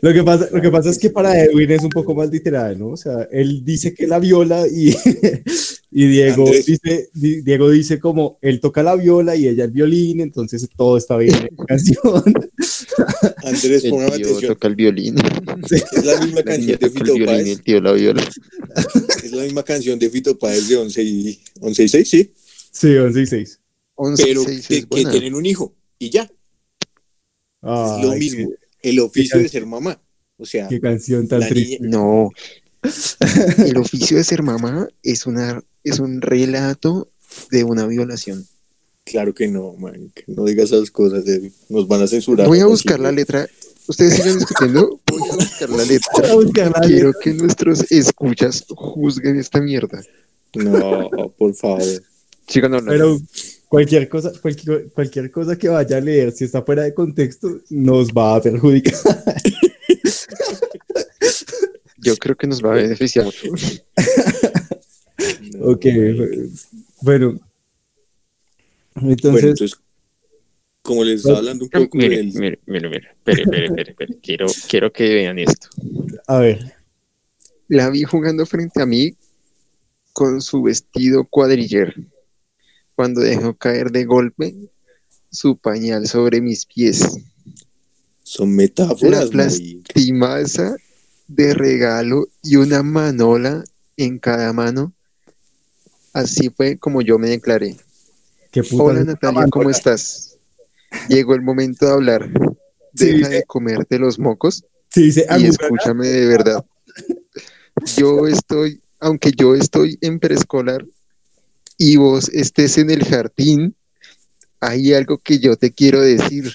[0.00, 2.78] Lo que, pasa, lo que pasa es que para Edwin es un poco más literal,
[2.78, 2.90] ¿no?
[2.90, 4.94] O sea, él dice que la viola y,
[5.90, 6.66] y Diego, Andrés.
[6.66, 10.96] dice, Di- Diego dice como él toca la viola y ella el violín, entonces todo
[10.96, 12.22] está bien en la canción.
[13.44, 14.54] Andrés, El póngame tío atención.
[14.54, 15.16] toca el violín.
[15.70, 17.48] Es la misma canción de el Fito violín y Páez.
[17.48, 18.30] el tío la viola.
[19.24, 22.32] Es la misma canción de Fito Páez de 11 y, 11 y 6, sí.
[22.70, 23.60] Sí, 11 y 6.
[23.94, 25.74] 11 Pero seis que, es que tienen un hijo.
[25.98, 26.22] Y ya.
[26.22, 26.30] es
[27.62, 28.50] lo Ay, mismo.
[28.80, 30.00] Qué, El oficio de ser mamá.
[30.38, 31.78] O sea, qué canción tan triste.
[31.80, 32.30] niña, No,
[33.66, 37.12] El oficio de ser mamá es, una, es un relato
[37.50, 38.44] de una violación.
[39.12, 40.10] Claro que no, man.
[40.14, 41.24] que No digas esas cosas.
[41.68, 42.48] Nos van a censurar.
[42.48, 43.46] Voy a buscar la letra.
[43.86, 45.00] Ustedes sigan discutiendo.
[45.06, 46.08] Voy a buscar la letra.
[46.22, 47.20] Voy a buscar la Quiero letra.
[47.22, 50.02] que nuestros escuchas juzguen esta mierda.
[50.54, 51.82] No, por favor.
[52.48, 52.90] Sigan hablando.
[52.90, 53.20] Pero
[53.68, 58.08] cualquier cosa, cualquier, cualquier cosa que vaya a leer, si está fuera de contexto, nos
[58.08, 58.94] va a perjudicar.
[61.98, 63.48] Yo creo que nos va a beneficiar mucho.
[65.54, 65.66] No.
[65.72, 65.84] Ok,
[67.02, 67.38] bueno.
[68.94, 69.78] Bueno, Entonces, entonces,
[70.82, 72.26] como les estaba hablando un poco Mire, del...
[72.34, 73.08] mire, mire, mire.
[73.12, 74.18] Espere, espere, espere, espere.
[74.20, 75.68] Quiero, quiero que vean esto.
[76.26, 76.74] a ver,
[77.68, 79.14] La vi jugando frente a mí
[80.12, 81.94] con su vestido cuadriller.
[82.94, 84.54] Cuando dejó caer de golpe
[85.30, 87.00] su pañal sobre mis pies.
[88.22, 89.94] Son La metáforas, plas- marica.
[89.94, 90.76] Timaza
[91.28, 93.64] de regalo y una manola
[93.96, 94.92] en cada mano.
[96.12, 97.76] Así fue como yo me declaré.
[98.52, 100.36] Qué puta Hola Natalia, ¿cómo estás?
[101.08, 102.30] Llegó el momento de hablar.
[102.92, 103.32] Deja sí.
[103.32, 106.64] de comerte los mocos Sí, dice, y "Angu- escúchame de verdad.
[107.96, 110.84] Yo estoy, aunque yo estoy en preescolar
[111.78, 113.74] y vos estés en el jardín,
[114.60, 116.52] hay algo que yo te quiero decir.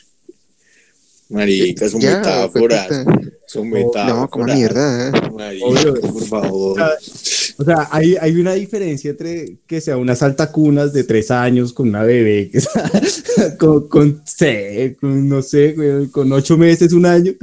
[1.29, 2.87] Marica, son Ya, metáforas.
[3.47, 4.07] Son No, metáforas.
[4.15, 5.09] No, como mierda.
[5.09, 5.11] ¿eh?
[5.33, 6.81] Marica, por favor.
[7.59, 11.89] O sea, hay, hay una diferencia entre que sea una saltacunas de tres años con
[11.89, 14.21] una bebé que sea- con, con,
[14.99, 17.33] con, no sé, con ocho meses, un año.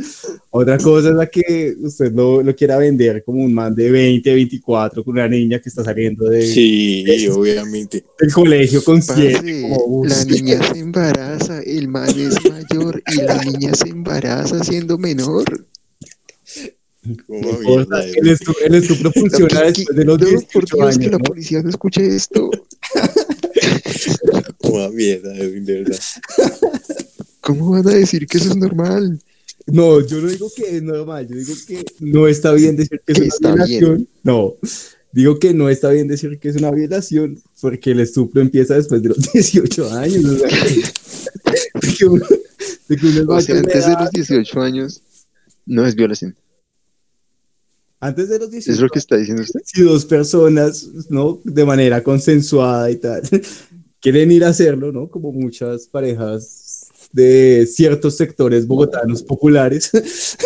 [0.51, 4.35] Otra cosa es la que usted lo, lo quiera vender como un man de 20,
[4.35, 8.05] 24 con una niña que está saliendo de, Sí, obviamente.
[8.21, 9.63] del colegio con siete.
[9.63, 14.97] Como, la niña se embaraza, el man es mayor y la niña se embaraza siendo
[14.97, 15.45] menor.
[17.29, 21.63] No funciona No, que- después de los no, por 18 Dios, que años, la policía
[21.63, 22.51] no escuche esto.
[24.59, 25.99] como mierda, Edwin, de verdad.
[27.41, 29.21] ¿Cómo van a decir que eso es normal?
[29.67, 33.13] No, yo no digo que es normal, yo digo que no está bien decir que
[33.13, 34.09] es una está violación.
[34.23, 34.55] No,
[35.13, 39.03] digo que no está bien decir que es una violación porque el estupro empieza después
[39.03, 40.25] de los 18 años.
[40.25, 40.49] O sea,
[41.81, 42.27] de que uno,
[42.89, 45.01] de que uno es O sea, mayor de antes de los 18 años
[45.67, 46.35] no es violación.
[48.07, 49.61] Antes de los 18 ¿Es lo que está diciendo usted?
[49.65, 51.41] si dos personas, ¿no?
[51.45, 53.23] De manera consensuada y tal,
[54.01, 55.09] quieren ir a hacerlo, ¿no?
[55.09, 59.91] Como muchas parejas de ciertos sectores bogotanos populares.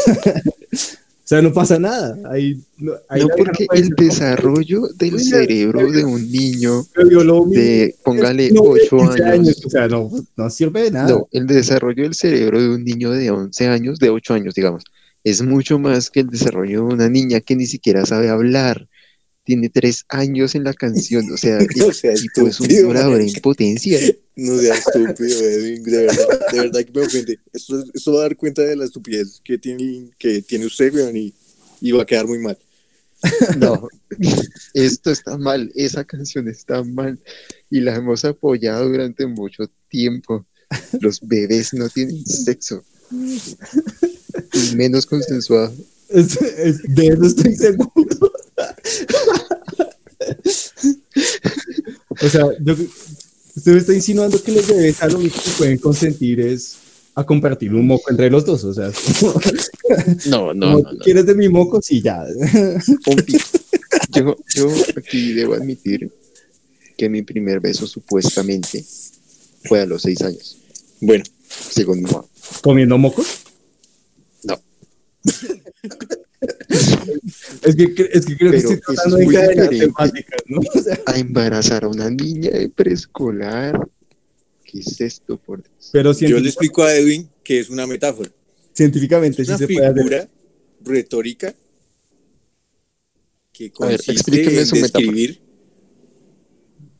[0.73, 2.17] o sea, no pasa nada.
[2.31, 7.05] Ahí, no, ahí No, la porque el como, desarrollo del cerebro de un niño "Me
[7.05, 9.63] violó mi- de, póngale, no, de 8 15 años.
[9.67, 11.11] O sea, no, no sirve de nada.
[11.11, 14.85] No, el desarrollo del cerebro de un niño de 11 años, de 8 años, digamos,
[15.29, 18.89] es mucho más que el desarrollo de una niña que ni siquiera sabe hablar.
[19.45, 23.21] Tiene 3 años en la canción, o sea, No el sea tipo es un violador
[23.21, 23.99] en potencia.
[24.37, 27.41] No sea estúpido, Edwin, de verdad, de verdad que me ofende.
[27.53, 31.17] Esto, esto va a dar cuenta de la estupidez que tiene, que tiene usted, weón,
[31.17, 31.35] y,
[31.81, 32.59] y va a quedar muy mal.
[33.59, 33.89] No,
[34.75, 37.19] esto está mal, esa canción está mal
[37.69, 40.47] y la hemos apoyado durante mucho tiempo.
[41.01, 42.85] Los bebés no tienen sexo,
[44.53, 45.73] y menos consensuado.
[46.09, 48.33] Es- es- de eso estoy seguro.
[52.21, 52.75] o sea, yo,
[53.57, 56.77] usted me está insinuando que los bebés a lo único que pueden consentir es
[57.15, 58.65] a compartir un moco entre los dos.
[58.65, 58.91] O sea,
[59.21, 59.35] como,
[60.27, 60.99] No, no, como, no, no.
[61.01, 61.81] ¿quieres de mi moco?
[61.83, 62.25] Sí, ya.
[64.11, 66.11] Yo, yo aquí debo admitir
[66.97, 68.85] que mi primer beso supuestamente
[69.65, 70.57] fue a los seis años,
[71.01, 71.25] Bueno,
[71.71, 72.25] según mi mamá.
[72.63, 73.27] ¿Comiendo mocos?
[77.63, 80.61] Es, que, es que creo que estoy tratando de temáticas, ¿no?
[80.75, 83.89] O sea, A embarazar a una niña de preescolar.
[84.65, 85.89] ¿Qué es esto, por Dios?
[85.93, 88.31] pero yo le explico a Edwin que es una metáfora.
[88.75, 89.97] científicamente Es sí una se puede hacer.
[89.97, 90.29] figura
[90.85, 91.55] retórica
[93.53, 94.81] que ver, consiste en metáfora.
[94.83, 95.41] describir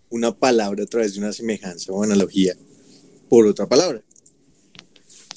[0.09, 2.57] una palabra a través de una semejanza o analogía
[3.29, 4.03] por otra palabra.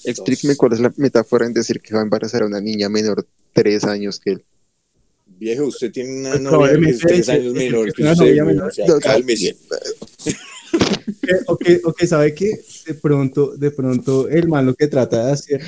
[0.03, 3.25] Explíqueme cuál es la metáfora en decir que va a embarazar a una niña menor
[3.53, 4.43] tres años que él.
[5.39, 8.67] Viejo, usted tiene una Pues novia que es tres años menor que una usted, menor.
[8.67, 9.55] o sea, No, cálmese.
[11.47, 12.51] o que, o que sabe que
[12.85, 15.61] de pronto, de pronto el man lo que trata de hacer,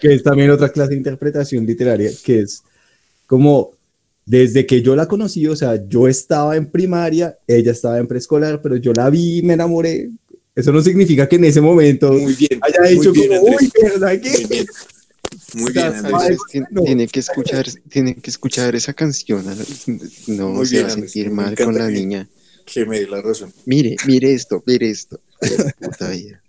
[0.00, 2.62] que es también otra clase de interpretación literaria, que es
[3.26, 3.72] como
[4.26, 8.60] desde que yo la conocí, o sea, yo estaba en primaria, ella estaba en preescolar,
[8.62, 10.10] pero yo la vi y me enamoré.
[10.54, 13.60] Eso no significa que en ese momento Muy bien, haya muy dicho bien, como, Andrés.
[13.74, 14.46] uy, ¿verdad Muy que?
[14.46, 14.66] bien.
[15.54, 16.38] Muy bien, Andrés.
[16.84, 19.44] Tiene que escuchar, tiene que escuchar esa canción.
[20.28, 22.28] No Muy se bien, va a sentir mal con la que- niña.
[22.66, 23.52] Que me dé la razón.
[23.66, 25.20] Mire, mire esto, mire esto.
[25.80, 26.40] Puta vida.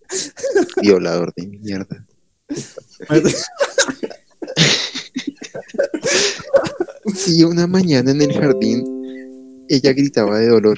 [0.82, 2.06] Violador de mierda.
[7.28, 10.78] Y una mañana en el jardín, ella gritaba de dolor.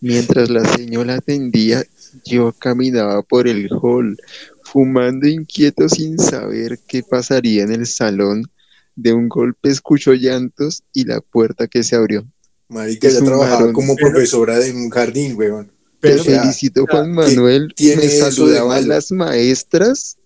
[0.00, 1.84] Mientras la señora atendía,
[2.24, 4.16] yo caminaba por el hall,
[4.64, 8.44] fumando inquieto sin saber qué pasaría en el salón.
[8.96, 12.24] De un golpe escucho llantos y la puerta que se abrió.
[12.68, 15.66] Marica, un trabajaba como profesora de un jardín, weón.
[15.66, 17.74] Te Pero, o sea, felicito, Juan ¿qué Manuel.
[17.78, 20.16] Me saludaban las maestras.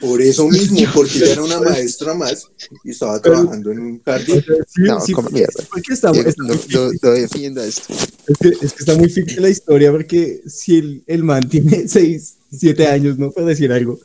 [0.00, 2.46] Por eso mismo, porque ella era una maestra más
[2.84, 4.44] y estaba trabajando en un jardín.
[4.68, 5.64] sí, No, sí, como mierda.
[5.70, 7.92] porque está, está no, muy no- no defienda esto.
[8.28, 11.88] Es que, es que está muy ficticia la historia porque si el, el man tiene
[11.88, 13.32] 6, 7 años, ¿no?
[13.32, 13.98] Por decir algo,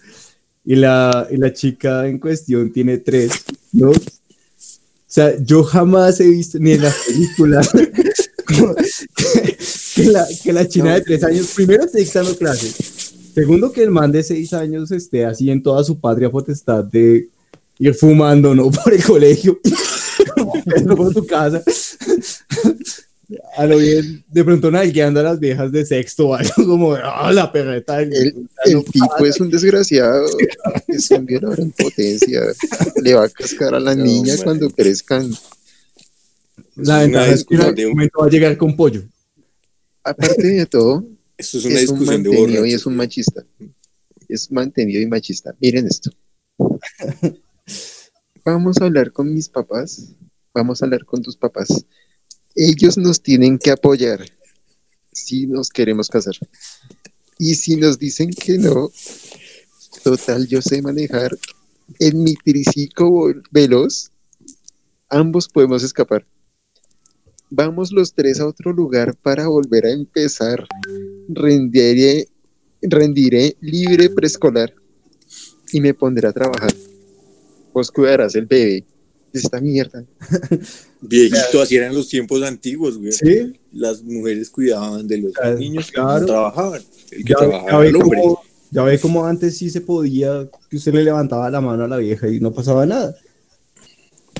[0.65, 3.31] y la, y la chica en cuestión tiene 3,
[3.73, 3.91] ¿no?
[3.91, 3.95] O
[5.05, 7.69] sea, yo jamás he visto, ni en las películas,
[9.95, 12.73] que, la, que la china de 3 años, primero esté dictando clases,
[13.33, 17.27] segundo que el man de 6 años esté así en toda su patria potestad de
[17.79, 18.69] ir fumando, ¿no?
[18.83, 19.59] Por el colegio,
[20.35, 21.63] como por tu casa.
[23.57, 27.31] A lo bien, de pronto nalgueando a las viejas de sexto o algo como, ah,
[27.31, 27.97] la perreta.
[27.97, 28.35] del- El,
[28.73, 30.25] no el tipo es un desgraciado.
[30.87, 32.41] Es un violador en potencia.
[33.01, 34.43] Le va a cascar a la No, niña hombre.
[34.43, 35.31] cuando crezcan.
[36.75, 39.01] La ventaja es que en algún de un- momento va a llegar con pollo.
[40.03, 41.03] Aparte de todo,
[41.37, 43.43] Esto es una es un discusión de mantenido y es un machista.
[44.29, 45.55] Es mantenido y machista.
[45.59, 46.11] Miren esto.
[48.45, 50.13] Vamos a hablar con mis papás.
[50.53, 51.85] Vamos a hablar con tus papás.
[52.55, 54.25] Ellos nos tienen que apoyar
[55.11, 56.35] si nos queremos casar.
[57.39, 58.91] Y si nos dicen que no,
[60.03, 61.35] total, yo sé manejar
[61.99, 64.11] en mi tricico vol- veloz.
[65.09, 66.25] Ambos podemos escapar.
[67.55, 70.65] Vamos los tres a otro lugar para volver a empezar.
[71.29, 72.27] Rendiré,
[72.81, 74.73] rendiré libre preescolar
[75.71, 76.73] y me pondré a trabajar.
[77.71, 78.83] Vos cuidarás el bebé.
[79.33, 80.03] Esta mierda.
[81.01, 83.11] Viejito, así eran los tiempos antiguos, güey.
[83.11, 86.21] Sí, Las mujeres cuidaban de los Claro, niños que claro.
[86.21, 86.81] no trabajaban.
[87.11, 88.19] El que ya, ve el hombre.
[88.19, 88.41] como,
[88.71, 91.97] ya ve como antes sí se podía, que usted le levantaba la mano a la
[91.97, 93.15] vieja y no pasaba nada.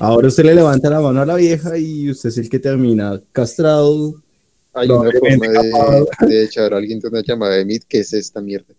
[0.00, 3.20] Ahora usted le levanta la mano a la vieja y usted es el que termina
[3.32, 4.22] castrado.
[4.72, 5.46] Hay una forma
[6.26, 8.74] de, echar a alguien de una llamada de Meet que es esta mierda.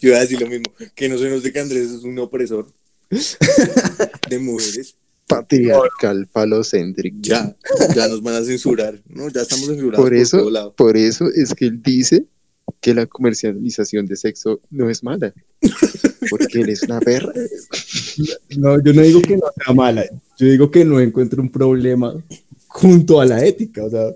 [0.00, 0.72] Yo iba a decir lo mismo.
[0.94, 2.72] Que no se nos que Andrés es un opresor
[4.28, 4.94] de mujeres.
[5.26, 7.18] Patriarcal, falocéntrico.
[7.22, 7.56] Ya,
[7.94, 9.00] ya nos van a censurar.
[9.06, 10.74] No, ya estamos censurados Por por, eso, todo lado.
[10.74, 12.26] por eso es que él dice
[12.80, 15.32] que la comercialización de sexo no es mala.
[16.28, 17.32] Porque él es una perra.
[18.58, 20.04] No, yo no digo que no sea mala,
[20.38, 22.14] yo digo que no encuentro un problema
[22.68, 24.14] junto a la ética, o sea,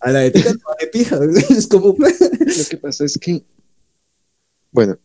[0.00, 1.18] a la ética no vale pija,
[1.50, 3.42] es como, Lo que pasa es que,
[4.72, 4.98] bueno,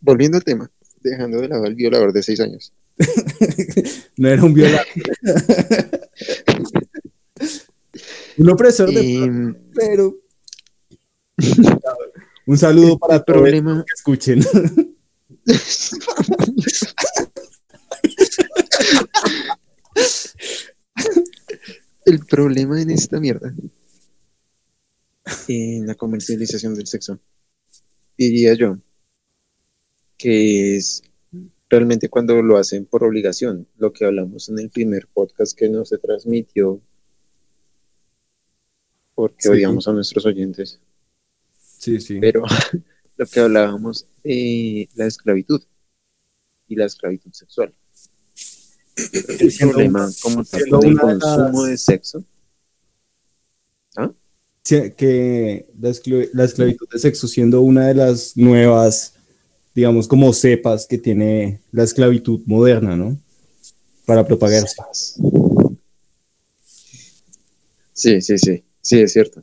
[0.00, 0.70] volviendo al tema,
[1.02, 2.72] dejando de lado al violador de seis años.
[4.16, 4.86] no era un violador.
[8.36, 10.14] un opresor de Em, pero
[12.46, 14.44] un saludo para el todos los problema, que escuchen.
[22.06, 23.54] El problema en esta mierda,
[25.48, 27.18] en la comercialización del sexo,
[28.16, 28.78] diría yo,
[30.16, 31.02] que es
[31.68, 35.84] realmente cuando lo hacen por obligación, lo que hablamos en el primer podcast que no
[35.84, 36.80] se transmitió
[39.14, 39.48] porque Sí.
[39.50, 40.80] odiamos a nuestros oyentes.
[41.78, 42.18] Sí, sí.
[42.20, 42.44] pero
[43.20, 45.62] lo que hablábamos de la esclavitud
[46.68, 47.74] y la esclavitud sexual.
[48.96, 52.24] El problema como tal siendo con el una de las- consumo de sexo,
[54.62, 59.14] Sí, que la esclavitud de sexo siendo una de las nuevas,
[59.74, 63.18] digamos, como cepas que tiene la esclavitud moderna, ¿no?
[64.06, 64.76] Para propagarse.
[67.92, 69.42] Sí, sí, sí, sí, es cierto.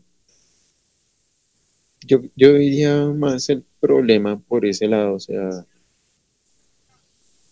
[2.08, 5.66] Yo, yo diría más el problema por ese lado, o sea,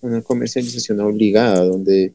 [0.01, 2.13] una comercialización obligada, donde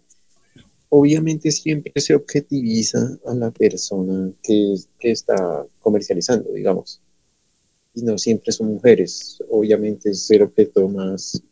[0.88, 7.00] obviamente siempre se objetiviza a la persona que, que está comercializando, digamos.
[7.94, 11.42] Y no siempre son mujeres, obviamente es el objeto más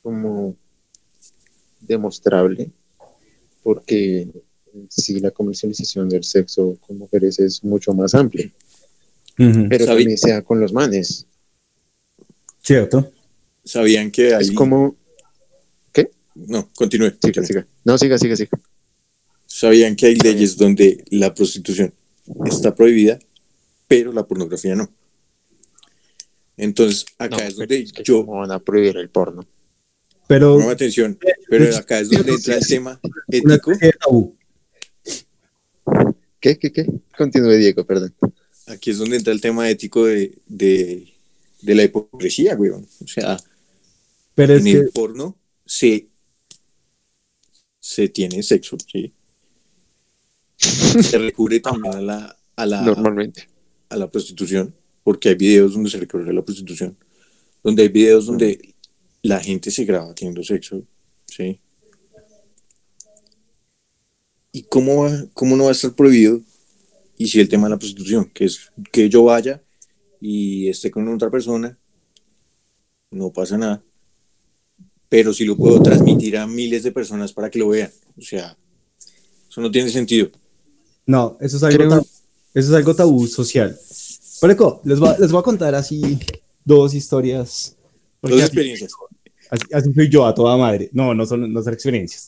[0.00, 0.54] como
[1.80, 2.70] demostrable,
[3.64, 4.28] porque
[4.88, 8.50] sí la comercialización del sexo con mujeres es mucho más amplia,
[9.36, 11.26] Pero Sabi- también se da con los manes.
[12.62, 13.12] ¿Cierto?
[13.64, 14.42] ¿Sabían que hay...
[14.46, 14.96] Es como...
[16.34, 17.12] No, continúe.
[17.22, 17.66] Siga, siga.
[17.84, 18.50] No, siga, siga, siga.
[19.46, 21.92] ¿Sabían que hay leyes donde la prostitución
[22.46, 23.18] está prohibida,
[23.86, 24.90] pero la pornografía no?
[26.56, 28.24] Entonces, acá No, es donde es que yo...
[28.24, 29.46] ¿cómo van a prohibir el porno?
[30.26, 31.18] Pero atención,
[31.50, 33.72] pero acá es donde entra el tema ético.
[36.40, 36.86] ¿Qué, qué, qué?
[37.18, 38.14] Continúe, Diego, perdón.
[38.66, 41.12] Aquí es donde entra el tema ético de, de,
[41.62, 42.86] de la hipocresía, weón.
[43.04, 43.36] O sea,
[44.34, 45.36] Pero es en que el porno
[45.66, 46.06] se,
[47.80, 49.12] se tiene sexo, ¿sí?
[50.56, 53.48] Se recurre también a la, a la, Normalmente.
[53.88, 56.96] a la prostitución, porque hay videos donde se recurre a la prostitución,
[57.64, 58.74] donde hay videos donde
[59.22, 60.82] la gente se graba teniendo sexo,
[61.26, 61.58] ¿sí?
[64.52, 66.40] ¿Y cómo, va- cómo no va a estar prohibido?
[67.22, 69.62] Y si el tema de la prostitución, que es que yo vaya
[70.20, 71.78] y esté con otra persona,
[73.12, 73.80] no pasa nada.
[75.08, 77.90] Pero si lo puedo transmitir a miles de personas para que lo vean.
[78.18, 78.56] O sea,
[79.48, 80.30] eso no tiene sentido.
[81.06, 82.06] no, eso es algo, tabú,
[82.54, 83.78] eso es algo tabú social.
[84.40, 86.18] Pero eco, les voy, a- les voy a contar así
[86.64, 87.76] dos historias.
[88.22, 88.92] Dos experiencias.
[89.50, 90.88] Así, así soy yo a toda madre.
[90.92, 92.26] No, no son, no son experiencias.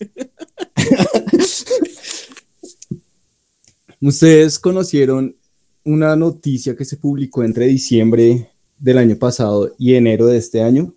[4.07, 5.35] Ustedes conocieron
[5.83, 10.93] una noticia que se publicó entre diciembre del año pasado y enero de este año,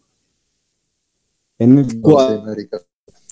[1.58, 2.44] en el cual,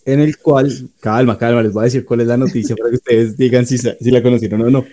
[0.06, 0.72] en el cual,
[1.02, 3.78] calma, calma, les voy a decir cuál es la noticia para que ustedes digan si,
[4.12, 4.86] la conocieron o no,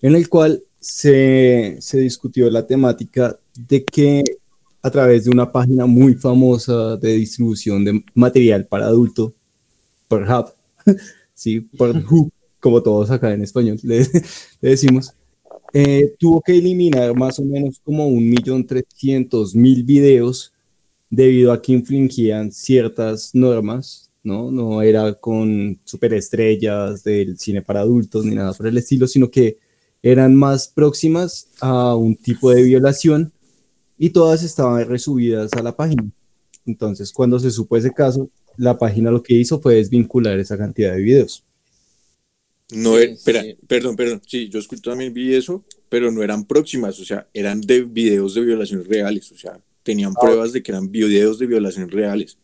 [0.00, 4.24] en el cual se, se discutió la temática de que
[4.80, 9.34] a través de una página muy famosa de distribución de material para adulto,
[10.08, 10.46] Pornhub,
[11.34, 12.32] sí, Pornhub,
[12.64, 13.98] como todos acá en español le,
[14.62, 15.12] le decimos,
[15.74, 20.50] eh, tuvo que eliminar más o menos como un millón trescientos mil videos
[21.10, 24.50] debido a que infringían ciertas normas, ¿no?
[24.50, 29.58] No era con superestrellas del cine para adultos ni nada por el estilo, sino que
[30.02, 33.30] eran más próximas a un tipo de violación
[33.98, 36.10] y todas estaban resubidas a la página.
[36.64, 40.94] Entonces, cuando se supo ese caso, la página lo que hizo fue desvincular esa cantidad
[40.94, 41.44] de videos.
[42.72, 43.56] No, Sí, er- espera, sí.
[43.66, 44.22] perdón, perdón.
[44.26, 48.40] Sí, yo también vi eso, pero no eran próximas, o sea, eran de videos de
[48.40, 50.20] violaciones reales, o sea, tenían Ah.
[50.20, 52.38] pruebas de que eran videos de violaciones reales,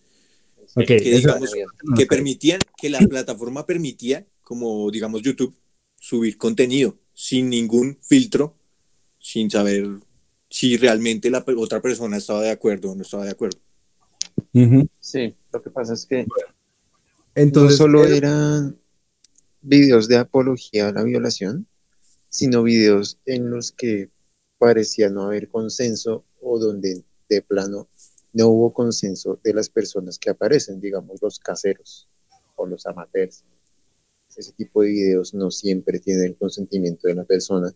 [0.77, 1.51] Ok, que digamos
[1.97, 5.55] que permitían, que la plataforma permitía, como digamos YouTube,
[5.99, 8.55] subir contenido sin ningún filtro,
[9.19, 9.89] sin saber
[10.49, 13.59] si realmente la otra persona estaba de acuerdo o no estaba de acuerdo.
[14.53, 14.89] Ujú.
[15.01, 16.27] Sí, lo que pasa es que
[17.35, 18.77] Entonces, no solo eh, eran
[19.63, 21.67] videos de apología a la violación,
[22.29, 24.11] sino videos en los que
[24.59, 27.89] parecía no haber consenso o donde de plano
[28.33, 32.09] no hubo consenso de las personas que aparecen, digamos los caseros
[32.57, 33.43] o los amateurs.
[34.37, 37.75] Ese tipo de videos no siempre tienen el consentimiento de la persona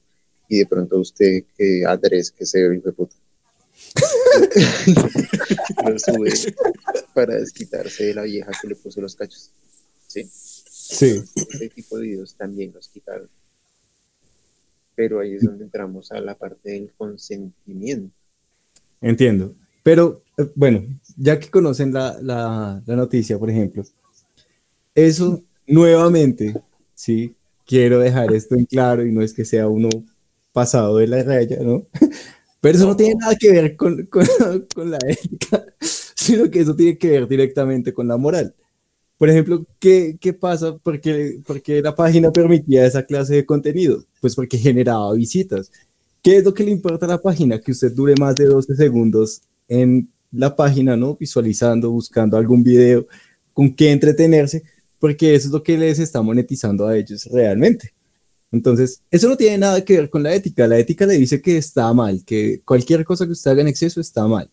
[0.49, 3.17] y de pronto usted que adres que se ve puta
[5.85, 6.31] lo sube
[7.13, 9.51] para desquitarse de la vieja que le puso los cachos.
[10.07, 10.31] ¿Sí?
[10.89, 13.31] Sí, Ese tipo de videos también los quitaron.
[14.97, 18.13] Pero ahí es donde entramos a la parte del consentimiento.
[19.01, 19.55] entiendo.
[19.83, 20.83] Pero eh, bueno,
[21.17, 23.85] ya que conocen la, la- la noticia, por ejemplo,
[24.95, 26.55] eso nuevamente,
[26.95, 27.35] sí,
[27.67, 29.89] quiero dejar esto en claro y no es que sea uno
[30.53, 31.87] pasado de la raya, ¿no?
[32.61, 34.27] Pero eso no, tiene nada que ver con, con-
[34.75, 38.55] con la ética, sino que eso tiene que ver directamente con la moral.
[39.19, 40.77] Por ejemplo, ¿qué, qué pasa?
[40.77, 44.05] ¿Por qué, por qué la página permitía esa clase de contenido?
[44.21, 45.71] Pues porque generaba visitas.
[46.23, 47.61] ¿Qué es lo que le importa a la página?
[47.61, 51.17] Que usted dure más de 12 segundos en la página, ¿no?
[51.17, 53.07] Visualizando, buscando algún video
[53.53, 54.63] con qué entretenerse,
[54.99, 57.93] porque eso es lo que les está monetizando a ellos realmente.
[58.51, 60.67] Entonces, eso no tiene nada que ver con la ética.
[60.67, 64.01] La ética le dice que está mal, que cualquier cosa que usted haga en exceso
[64.01, 64.49] está mal.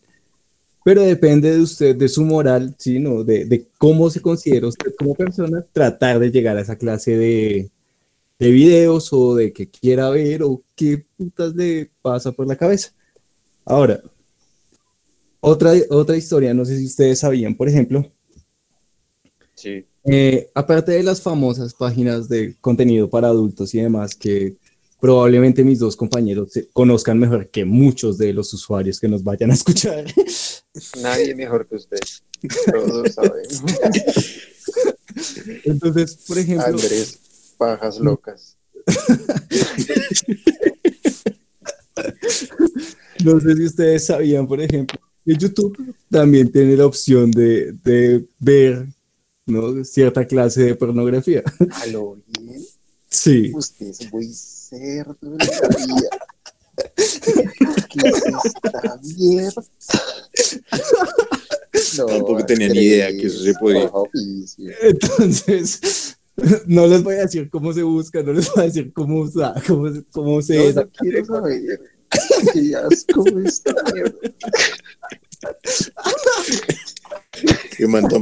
[0.84, 2.98] Pero depende de usted, de su moral, ¿sí?
[2.98, 3.22] ¿no?
[3.22, 7.70] De, de cómo se considera usted como persona, tratar de llegar a esa clase de,
[8.38, 12.90] de videos o de que quiera ver o qué putas le pasa por la cabeza.
[13.64, 14.00] Ahora,
[15.40, 18.04] otra, otra historia, no sé si ustedes sabían, por ejemplo,
[19.54, 19.84] Sí.
[20.04, 24.56] eh, aparte de las famosas páginas de contenido para adultos y demás, que
[25.02, 29.50] probablemente mis dos compañeros se- conozcan mejor que muchos de los usuarios que nos vayan
[29.50, 30.04] a escuchar.
[31.02, 31.98] Nadie mejor que usted.
[32.72, 33.62] Todos sabemos.
[35.64, 37.18] Entonces, por ejemplo, Andrés,
[37.58, 38.56] pajas locas.
[43.24, 45.76] no sé si ustedes sabían, por ejemplo, en YouTube
[46.10, 48.86] también tiene la opción de, de ver
[49.46, 49.84] ¿no?
[49.84, 51.42] cierta clase de pornografía.
[51.72, 52.62] A lo bien.
[53.08, 53.50] Sí.
[53.52, 53.98] Usted es
[54.72, 56.08] muy cerdo en la vida.
[57.90, 59.62] ¿Qué es esta mierda?
[61.98, 63.90] No, Tampoco tenía ni idea que eso se podía.
[64.82, 66.16] Entonces,
[66.66, 69.54] no les voy a decir cómo se busca, no les voy a decir cómo, usa,
[69.66, 70.74] cómo, se- cómo se No, es.
[70.76, 71.80] no quiero saber.
[72.52, 73.74] Qué asco esta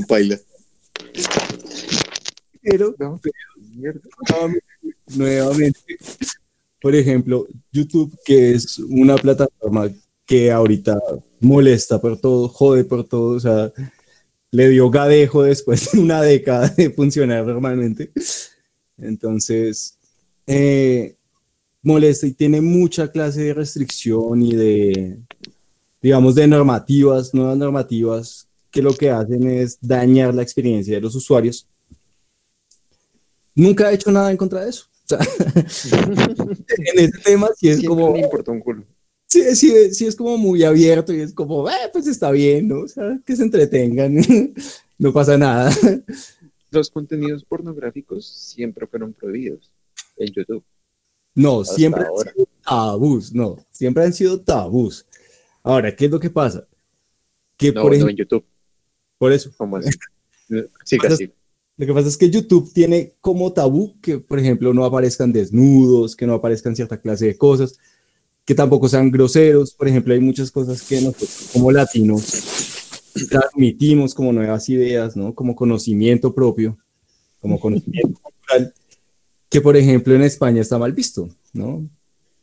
[0.06, 0.38] paila.
[2.62, 3.20] Pero No,
[3.74, 4.00] mierda.
[4.28, 4.64] nuevamente,
[5.16, 5.80] nuevamente,
[6.80, 9.90] por ejemplo, YouTube, que es una plataforma
[10.26, 10.98] que ahorita
[11.40, 13.72] molesta por todo, jode por todo, o sea,
[14.50, 18.10] le dio gadejo después de una década de funcionar normalmente.
[18.98, 19.96] Entonces,
[20.46, 21.16] eh,
[21.82, 25.18] molesta y tiene mucha clase de restricción y de,
[26.00, 31.14] digamos, de normativas, nuevas normativas, que lo que hacen es dañar la experiencia de los
[31.14, 31.66] usuarios.
[33.54, 34.89] Nunca he hecho nada en contra de eso.
[35.10, 35.18] Sea,
[36.78, 38.84] en ese tema sí es Siempre como, me importa un culo.
[39.26, 42.80] sí, sí, sí es como muy abierto y es como, eh, pues está bien, ¿no?
[42.80, 44.14] O sea, que se entretengan,
[44.98, 45.72] no pasa nada.
[46.70, 49.70] Los contenidos pornográficos siempre fueron prohibidos
[50.16, 50.62] en YouTube.
[51.34, 52.32] No, Hasta siempre han ahora.
[52.32, 55.06] sido tabús, no, siempre han sido tabús.
[55.62, 56.66] Ahora, ¿qué es lo que pasa?
[57.56, 58.44] Que No, por no ejemplo, en YouTube.
[59.18, 59.78] por eso, ¿Cómo?
[60.84, 61.32] Siga Pasa- así.
[61.80, 66.14] Lo que pasa es que YouTube tiene como tabú que, por ejemplo, no aparezcan desnudos,
[66.14, 67.78] que no aparezcan cierta clase de cosas,
[68.44, 69.72] que tampoco sean groseros.
[69.72, 72.82] Por ejemplo, hay muchas cosas que nosotros como latinos
[73.30, 75.34] transmitimos como nuevas ideas, ¿no?
[75.34, 76.76] Como conocimiento propio,
[77.40, 78.74] como conocimiento cultural,
[79.48, 81.82] que por ejemplo en España está mal visto, ¿no?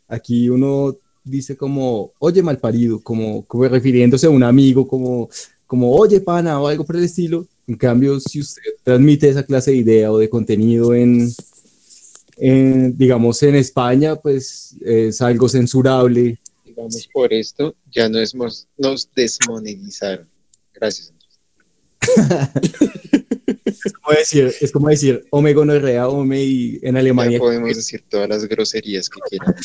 [0.08, 5.30] Aquí uno dice como, oye, malparido, como, como refiriéndose a un amigo, como,
[5.68, 7.46] como, oye, pana, o algo por el estilo.
[7.68, 11.30] En cambio, si usted transmite esa clase de idea o de contenido en,
[12.38, 16.40] en, digamos, en España, pues es algo censurable.
[16.66, 20.28] Digamos, por esto ya no es mos- nos desmonetizaron.
[20.74, 21.12] Gracias.
[23.86, 28.04] Es como decir, es como decir, ome gonorrea, ome, y en Ya Alemania podemos decir
[28.10, 29.56] todas las groserías que quieran,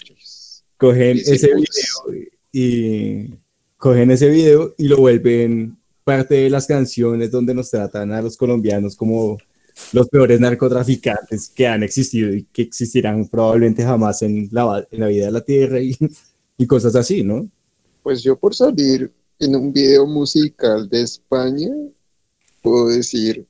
[0.77, 3.31] cogen ese video y
[3.79, 8.37] cogen ese video y lo vuelven parte de las canciones donde nos tratan a los
[8.37, 9.39] colombianos como
[9.93, 15.07] los peores narcotraficantes que han existido y que existirán probablemente jamás en la, en la
[15.07, 15.97] vida de la tierra y,
[16.59, 17.49] y cosas así, ¿no?
[18.03, 21.71] Pues yo por salir en un video musical de España,
[22.61, 23.47] puedo decir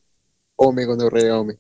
[0.57, 1.59] Ome gonorrea, Ome.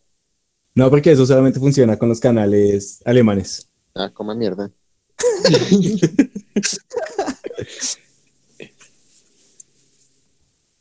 [0.74, 3.68] No, porque eso solamente funciona con los canales alemanes.
[3.94, 4.70] Ah, coma mierda.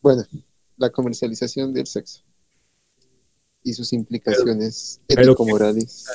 [0.02, 0.26] bueno,
[0.78, 2.22] la comercialización del sexo
[3.64, 6.06] y sus implicaciones ético-morales.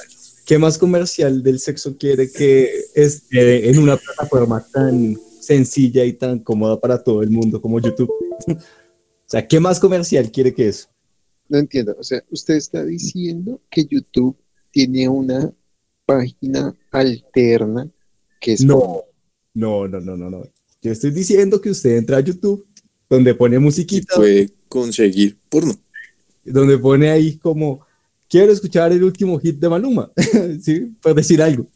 [0.44, 6.40] ¿Qué más comercial del sexo quiere que esté en una plataforma tan sencilla y tan
[6.40, 8.10] cómoda para todo el mundo como YouTube?
[8.48, 10.88] O sea, ¿qué más comercial quiere que eso?
[11.48, 11.96] No entiendo.
[11.98, 14.36] O sea, usted está diciendo que YouTube
[14.70, 15.52] tiene una
[16.04, 17.88] página alterna
[18.40, 19.02] que es No,
[19.54, 20.44] no, no, no, no, no.
[20.82, 22.65] Yo estoy diciendo que usted entra a YouTube,
[23.08, 25.74] donde pone Y musiquita, puede conseguir porno.
[26.44, 27.84] donde pone ahí como,
[28.28, 30.10] quiero escuchar el último hit de Maluma,
[30.62, 30.96] ¿sí?
[31.00, 31.66] Por decir algo.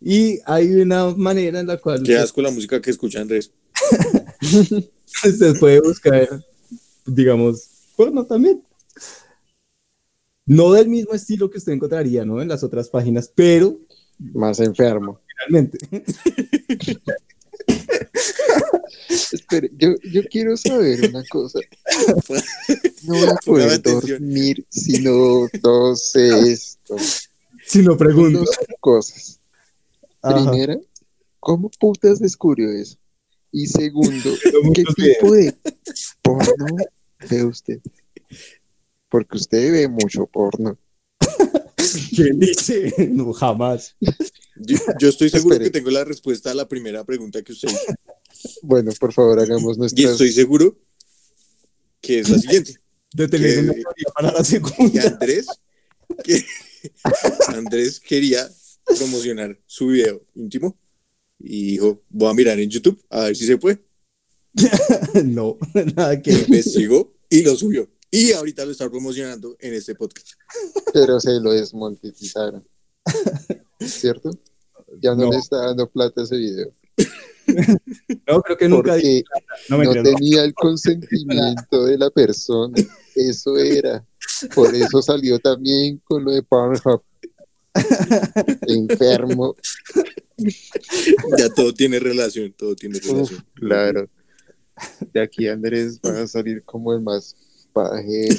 [0.00, 3.50] Y hay una manera en la cual Qué asco la música que escucha Andrés.
[5.24, 6.44] usted puede buscar,
[7.06, 8.62] digamos, porno también.
[10.46, 12.40] No del mismo estilo que usted encontraría, ¿no?
[12.42, 13.78] En las otras páginas, pero
[14.18, 15.20] más enfermo.
[15.38, 15.78] realmente.
[19.08, 21.60] Espere, yo, yo quiero saber una cosa.
[23.04, 26.96] No voy a poder dormir si no no sé esto.
[27.66, 28.40] Si no pregunto.
[28.40, 29.40] Dos cosas.
[30.22, 30.50] Ajá.
[30.50, 30.78] Primera,
[31.38, 32.96] ¿cómo putas descubrió eso?
[33.52, 34.30] Y segundo,
[34.74, 35.54] ¿qué tipo de
[36.22, 36.76] porno
[37.28, 37.80] ve usted?
[39.08, 40.78] Porque usted ve mucho porno.
[42.14, 42.92] ¿Quién dice?
[43.10, 43.96] No, jamás.
[44.56, 45.70] Yo, yo estoy seguro Espere.
[45.70, 47.94] que tengo la respuesta a la primera pregunta que usted hizo.
[48.62, 50.12] Bueno, por favor, hagamos Y nuestras...
[50.12, 50.76] estoy seguro
[52.00, 52.76] que es la siguiente.
[53.12, 53.60] De tener ¿Qué?
[53.60, 53.74] una
[54.14, 55.02] para la Que segunda.
[55.08, 55.46] Andrés,
[56.24, 56.44] que
[57.48, 58.48] Andrés quería
[58.96, 60.78] promocionar su video íntimo
[61.38, 63.84] y dijo, voy a mirar en YouTube a ver si se puede.
[65.24, 65.58] No,
[65.96, 67.88] nada que Investigó y lo subió.
[68.10, 70.28] Y ahorita lo está promocionando en este podcast.
[70.92, 72.66] Pero se lo desmonetizaron.
[73.80, 74.30] ¿Cierto?
[75.00, 75.30] Ya no, No.
[75.32, 76.72] le está dando plata a ese video.
[78.26, 79.24] No, creo que nunca dije
[79.68, 80.10] No me no creo, no.
[80.14, 82.74] tenía el consentimiento de la persona.
[83.14, 84.04] Eso era.
[84.54, 87.02] Por eso salió también con lo de Pornhub.
[88.66, 89.54] Enfermo.
[91.38, 93.44] Ya todo tiene relación, todo tiene Uf, relación.
[93.54, 94.08] claro.
[95.12, 97.36] De aquí Andrés va a salir como el más
[97.74, 98.34] pajero,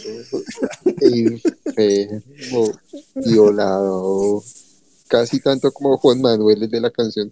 [1.02, 2.72] enfermo,
[3.16, 4.44] violado.
[5.08, 7.32] Casi tanto como Juan Manuel, el de la canción.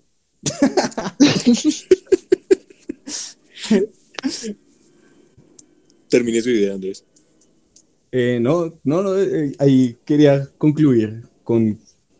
[6.10, 7.06] Termine su idea, Andrés.
[8.12, 11.80] Eh, no, no, no, eh, ahí quería concluir con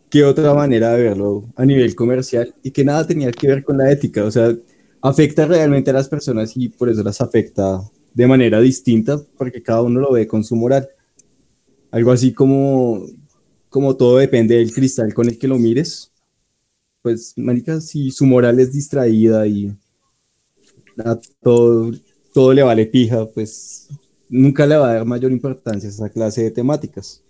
[0.10, 3.78] qué otra manera de verlo a nivel comercial y que nada tenía que ver con
[3.78, 4.56] la ética, o sea,
[5.02, 7.82] afecta realmente a las personas y por eso las afecta
[8.14, 10.90] de manera distinta, porque cada uno lo ve con su moral.
[11.92, 13.06] Algo así como,
[13.70, 16.09] como todo depende del cristal con el que lo mires,
[17.02, 19.74] pues, marica, si su moral es distraída y
[20.98, 21.92] a todo,
[22.34, 23.88] todo le vale pija, pues
[24.30, 27.22] nunca le va a dar mayor importancia a esa clase de temáticas.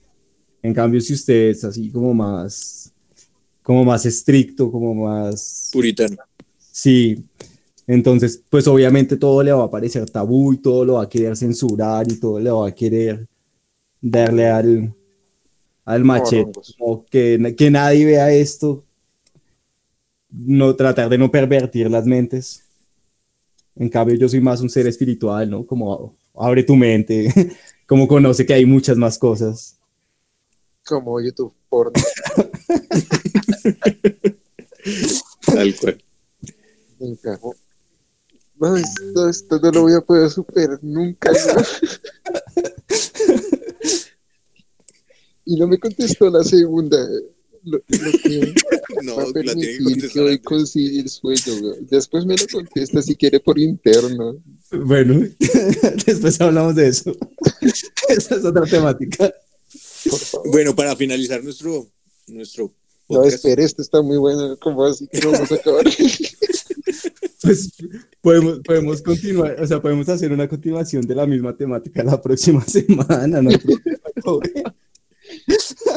[0.61, 2.91] En cambio, si usted es así como más,
[3.63, 6.17] como más estricto, como más, Puritano.
[6.71, 7.23] sí,
[7.87, 11.35] entonces, pues obviamente todo le va a parecer tabú y todo lo va a querer
[11.35, 13.27] censurar y todo le va a querer
[14.01, 14.93] darle al,
[15.85, 18.83] al machete, como que, que nadie vea esto,
[20.30, 22.65] no tratar de no pervertir las mentes.
[23.76, 25.65] En cambio, yo soy más un ser espiritual, ¿no?
[25.65, 27.34] Como abre tu mente,
[27.88, 29.77] como conoce que hay muchas más cosas.
[30.85, 31.93] Como YouTube porno.
[35.45, 36.03] Tal cual.
[36.99, 37.56] Enfermo.
[38.60, 41.31] No, esto, esto no lo voy a poder superar nunca.
[41.31, 41.38] ¿no?
[45.49, 46.95] Y no me contestó la segunda.
[47.64, 48.53] Lo, lo que
[49.03, 51.76] No, va a la tiene que permitir que contestar hoy concilie el sueño.
[51.81, 54.38] Después me lo contesta si quiere por interno.
[54.72, 55.27] Bueno,
[56.06, 57.15] después hablamos de eso.
[58.10, 59.34] Esa es otra temática.
[60.45, 61.88] Bueno, para finalizar nuestro,
[62.27, 62.72] nuestro
[63.10, 64.57] No, espere, esto está muy bueno.
[64.57, 65.86] ¿Cómo así que no vamos a acabar?
[67.41, 67.72] Pues
[68.22, 72.64] podemos, podemos continuar, o sea, podemos hacer una continuación de la misma temática la próxima
[72.65, 73.52] semana, ¿no?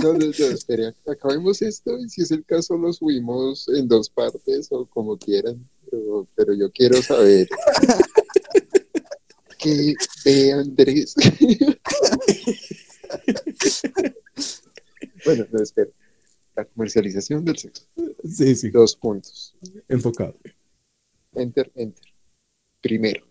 [0.02, 0.94] No, no, no, espere.
[1.06, 5.68] Acabemos esto y si es el caso lo subimos en dos partes o como quieran.
[5.90, 7.48] Pero, pero yo quiero saber
[9.58, 9.94] qué
[10.24, 11.14] ve Andrés.
[15.24, 15.90] bueno, no, espera.
[16.54, 17.84] La comercialización del sexo.
[18.28, 19.54] Sí, sí, Dos puntos.
[19.88, 20.36] enfocado.
[21.34, 22.04] Enter, enter.
[22.82, 23.24] Primero.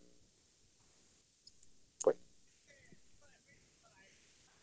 [2.03, 2.19] Bueno.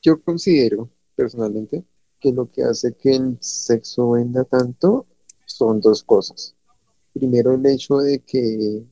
[0.02, 1.85] Yo considero, personalmente,
[2.20, 5.05] que lo que hace que el sexo venda tanto
[5.47, 6.55] son dos cosas.
[7.12, 8.86] Primero, el hecho de que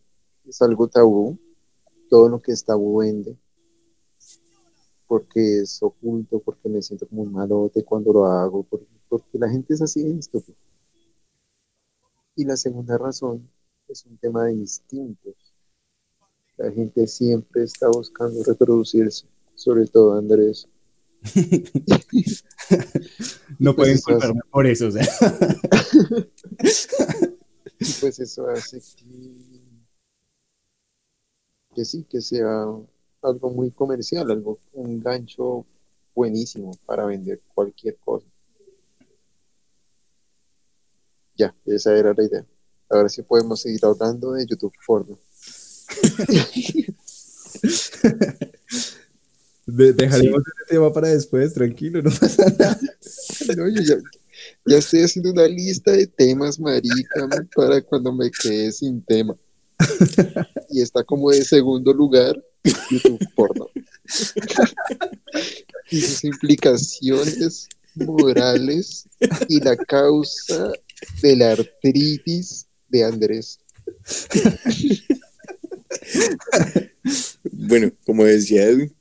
[0.45, 1.39] es algo tabú.
[2.11, 3.37] Todo lo que es tabú vende.
[5.07, 9.49] Porque es oculto, porque me siento como un malote cuando lo hago, porque, porque la
[9.49, 10.57] gente es así de estúpida.
[12.35, 13.49] Y la segunda razón
[13.87, 15.35] es un tema de instintos.
[16.57, 20.69] La gente siempre está buscando reproducirse, sobre todo Andrés.
[23.59, 25.07] No Pues pueden hace- culparme por eso, o sea.
[27.79, 29.05] Y pues eso hace que,
[31.75, 32.65] que sí, que sea
[33.23, 35.67] algo muy comercial, algo, un gancho
[36.15, 38.27] buenísimo para vender cualquier cosa.
[41.37, 42.47] Ya, esa era la idea.
[42.89, 45.19] Ahora sí podemos seguir hablando de YouTube porno.
[49.67, 52.79] De- dejaremos ese tema para después, tranquilo, no pasa nada.
[53.57, 53.97] No, yo ya,
[54.65, 59.37] ya estoy haciendo una lista de temas, marica, para cuando me quede sin tema.
[60.71, 62.43] Y está como de segundo lugar
[62.91, 63.69] YouTube porno.
[65.91, 69.07] Y sus implicaciones morales
[69.49, 70.73] y la causa
[71.23, 73.59] de la artritis de Andrés.
[77.53, 78.93] bueno, como decía Edwin,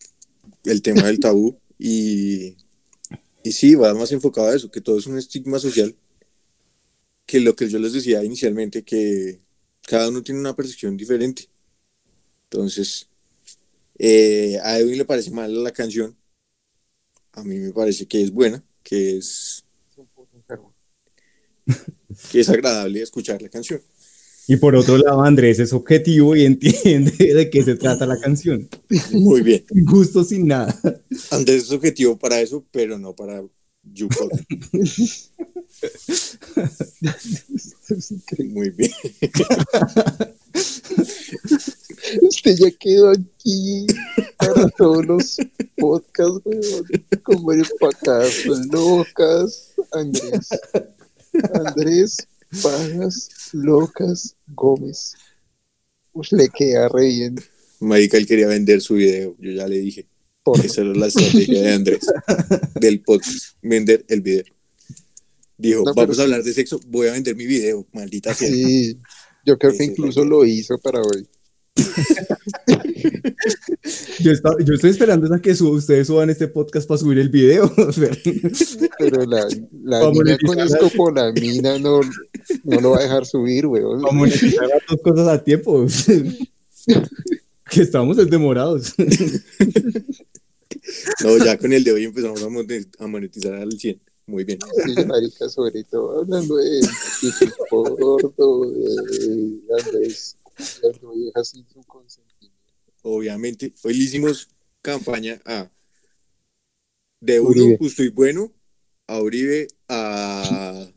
[0.65, 2.55] el tema del tabú y,
[3.43, 5.95] y sí, va más enfocado a eso, que todo es un estigma social,
[7.25, 9.39] que lo que yo les decía inicialmente, que
[9.87, 11.47] cada uno tiene una percepción diferente.
[12.45, 13.07] Entonces,
[13.97, 16.17] eh, a Edwin le parece mal la canción,
[17.33, 19.63] a mí me parece que es buena, que es,
[22.31, 23.81] que es agradable escuchar la canción.
[24.47, 28.67] Y por otro lado, Andrés es objetivo y entiende de qué se trata la canción.
[29.11, 29.65] Muy bien.
[29.87, 30.77] Justo sin nada.
[31.31, 33.41] Andrés es objetivo para eso, pero no para
[33.83, 34.45] increíble.
[38.49, 38.91] Muy bien.
[42.21, 43.85] Usted ya quedó aquí
[44.37, 45.37] para todos los
[45.77, 46.85] podcasts, weón.
[47.23, 49.73] Como el pacazo locas.
[49.91, 50.49] Andrés.
[51.53, 52.27] Andrés
[52.61, 55.13] Pagas Locas Gómez.
[56.11, 57.35] Pues le queda re bien.
[57.79, 59.35] Marica, él quería vender su video.
[59.39, 60.07] Yo ya le dije.
[60.43, 60.63] Porno.
[60.63, 62.05] Esa era la estrategia de Andrés.
[62.75, 63.55] del podcast.
[63.61, 64.43] Vender el video.
[65.57, 66.79] Dijo, No, pero vamos a hablar de sexo.
[66.87, 67.85] Voy a vender mi video.
[67.93, 68.47] Maldita sea.
[68.47, 68.99] Sí,
[69.45, 71.27] yo creo que incluso lo hizo para hoy.
[74.19, 77.29] Yo, estaba- yo estoy esperando a que su- ustedes suban este podcast para subir el
[77.29, 77.71] video.
[78.99, 79.47] Pero la,
[79.83, 82.01] la niña con escopolamina no,
[82.63, 84.01] no lo va a dejar subir, weón.
[84.01, 85.85] Vamos a monetizar las dos cosas a tiempo.
[87.71, 88.93] que estamos demorados.
[91.23, 93.99] No, ya con el de hoy empezamos a monet- a monetizar al 100.
[94.27, 94.59] Muy bien.
[94.85, 96.81] Sí, marica, sobre todo hablando de
[97.21, 100.35] Titi Porto, de Andrés,
[100.81, 102.24] cuidando viejas sin su consentimiento.
[103.07, 103.71] Obviamente.
[103.83, 104.49] Hoy le hicimos
[104.81, 105.69] campaña a
[107.21, 107.77] de uno, Uribe.
[107.77, 108.51] justo y bueno,
[109.05, 110.87] a Uribe, a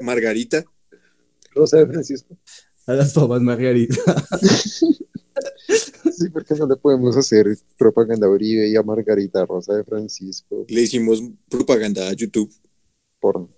[0.00, 0.64] Margarita,
[1.52, 2.38] Rosa de Francisco.
[2.86, 3.94] A las papas Margarita.
[6.12, 7.46] Sí, porque no le podemos hacer
[7.76, 12.52] propaganda a Uribe y a Margarita Rosa de Francisco le hicimos propaganda a YouTube.
[13.18, 13.48] por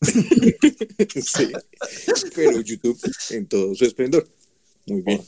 [1.22, 1.52] Sí.
[2.34, 2.98] Pero YouTube
[3.30, 4.28] en todo su esplendor.
[4.86, 5.20] Muy bien.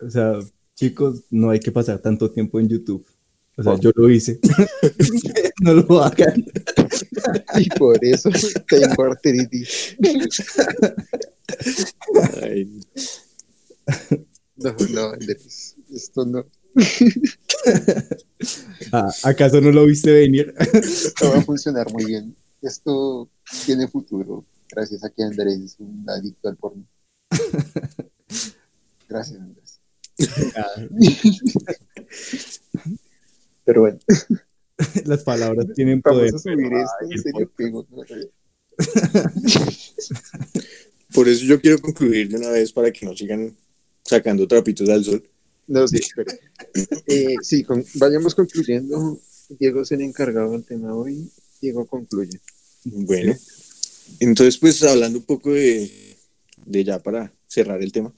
[0.00, 0.38] O sea,
[0.74, 3.06] chicos, no hay que pasar tanto tiempo en YouTube.
[3.56, 4.40] O sea, yo lo hice.
[5.60, 6.44] no lo hagan.
[7.58, 8.30] y por eso
[8.68, 9.96] tengo artritis.
[12.42, 12.80] Ay,
[14.56, 16.46] No, no, Andrés, esto no,
[18.92, 20.54] Ah, ¿Acaso no lo viste venir?
[21.22, 22.34] no va a funcionar muy bien.
[22.62, 23.28] Esto
[23.66, 24.44] tiene futuro,
[24.74, 26.84] gracias a que Andrés es un adicto al porno.
[29.08, 29.80] Gracias, Andrés.
[33.64, 33.98] Pero bueno,
[35.04, 36.32] Las palabras tienen poder.
[36.32, 38.02] vamos a subir esto, en serio, pego, no,
[41.14, 43.54] Por eso yo quiero concluir de una vez para que no sigan
[44.04, 45.22] sacando trapitos al sol.
[45.68, 46.32] No, sí, pero,
[47.06, 49.20] eh, sí, con- vayamos concluyendo.
[49.60, 51.30] Diego es el encargado del tema hoy.
[51.60, 52.40] Diego concluye.
[52.84, 53.36] Bueno,
[54.20, 56.16] entonces pues hablando un poco de,
[56.64, 58.12] de ya para cerrar el tema,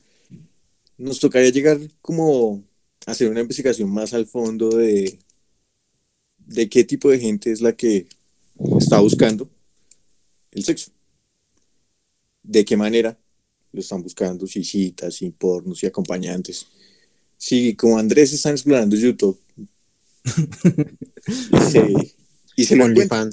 [0.97, 2.63] nos tocaría llegar como
[3.07, 5.19] a hacer una investigación más al fondo de,
[6.39, 8.07] de qué tipo de gente es la que
[8.79, 9.49] está buscando
[10.53, 10.91] el sexo.
[12.43, 13.19] De qué manera
[13.73, 16.67] lo están buscando, si citas, si pornos, si acompañantes.
[17.37, 19.39] Si como Andrés están explorando YouTube
[20.27, 21.93] y se,
[22.57, 23.33] y se lo encuentran.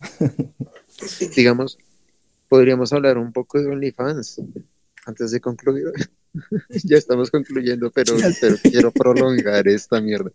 [1.36, 1.78] Digamos,
[2.48, 4.40] podríamos hablar un poco de OnlyFans
[5.06, 5.92] antes de concluir.
[6.84, 10.30] ya estamos concluyendo, pero, pero quiero prolongar esta mierda.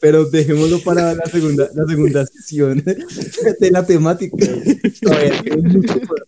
[0.00, 2.82] Pero dejémoslo para la segunda, la segunda sesión
[3.60, 4.46] de la temática.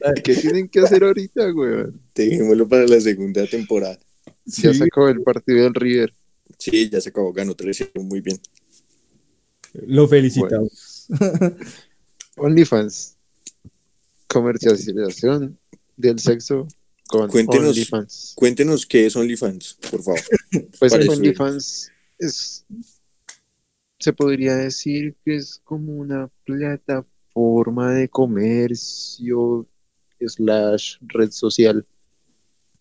[0.00, 0.22] Dar.
[0.22, 2.00] ¿Qué tienen que hacer ahorita, weón?
[2.14, 3.98] dejémoslo para la segunda temporada.
[4.46, 6.12] Ya Sí, se acabó el partido del River.
[6.58, 8.38] Sí, ya se acabó, ganó 3-0, muy bien.
[9.86, 11.06] Lo felicitamos.
[12.38, 13.16] OnlyFans.
[14.28, 15.58] Comercialización
[15.96, 16.66] del sexo
[17.08, 17.70] con Cuéntenos.
[17.70, 18.32] OnlyFans.
[18.36, 20.20] Cuéntenos qué es OnlyFans, por favor.
[20.78, 22.64] Pues OnlyFans es,
[23.98, 29.66] se podría decir que es como una plataforma de comercio
[30.20, 31.86] slash red social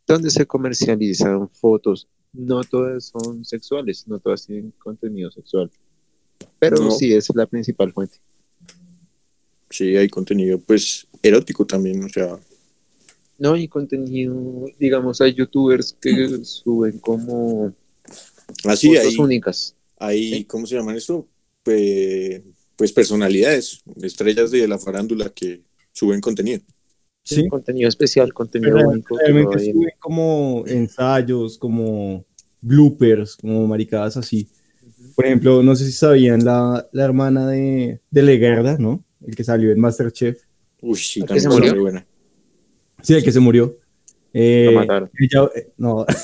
[0.05, 2.07] donde se comercializan fotos.
[2.33, 5.71] No todas son sexuales, no todas tienen contenido sexual,
[6.59, 6.91] pero No.
[6.91, 8.17] sí es la principal fuente.
[9.69, 12.39] Sí, hay contenido, pues, erótico también, o sea,
[13.39, 16.11] No, y contenido, digamos, hay youtubers que
[16.43, 17.73] suben como
[18.65, 19.75] así fotos hay, únicas.
[19.99, 20.45] hay, Sí.
[20.45, 21.27] ¿cómo se llaman esto?
[21.63, 22.41] Pues,
[22.75, 25.63] pues personalidades, estrellas de la farándula que
[25.93, 26.61] suben contenido.
[27.23, 27.47] Sí.
[27.47, 29.17] Contenido especial, contenido Pero único.
[29.17, 32.25] realmente suben como ensayos, como
[32.61, 34.49] bloopers, como maricadas así.
[35.15, 39.03] Por ejemplo, no sé si sabían la, la hermana de, de Legarda, ¿no?
[39.25, 40.41] El que salió en Masterchef.
[40.81, 41.81] Uy, sí, ¿El que también se murió?
[41.81, 42.05] buena.
[43.01, 43.75] Sí, el que se murió.
[44.33, 45.09] Eh, Lo mataron.
[45.19, 46.05] ella, eh, no.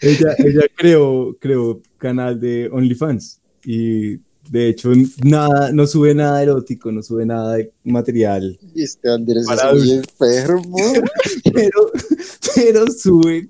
[0.00, 4.92] ella, ella creó, creó canal de OnlyFans y de hecho
[5.24, 9.92] nada, no sube nada erótico, no sube nada de material, Y este Andrés es muy
[9.92, 10.76] enfermo.
[11.52, 11.92] pero,
[12.54, 13.48] pero sube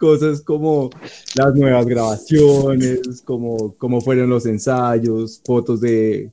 [0.00, 0.90] cosas como
[1.36, 6.32] las nuevas grabaciones, como cómo fueron los ensayos, fotos de,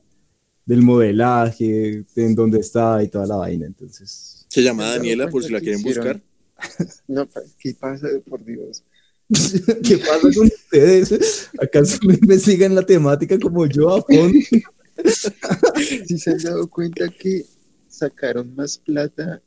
[0.66, 3.66] del modelaje, de en dónde está y toda la vaina.
[3.68, 6.22] Entonces, Se llama ¿Se han dado Daniela por si la quieren buscar.
[7.08, 8.08] No, pa- ¿qué pasa?
[8.28, 8.84] Por Dios.
[9.84, 11.50] ¿qué pasa con ustedes?
[11.62, 14.40] ¿Acaso no investigan la temática como yo a fondo?
[16.08, 17.46] ¿Sí se han dado cuenta que
[17.90, 19.40] sacaron más plata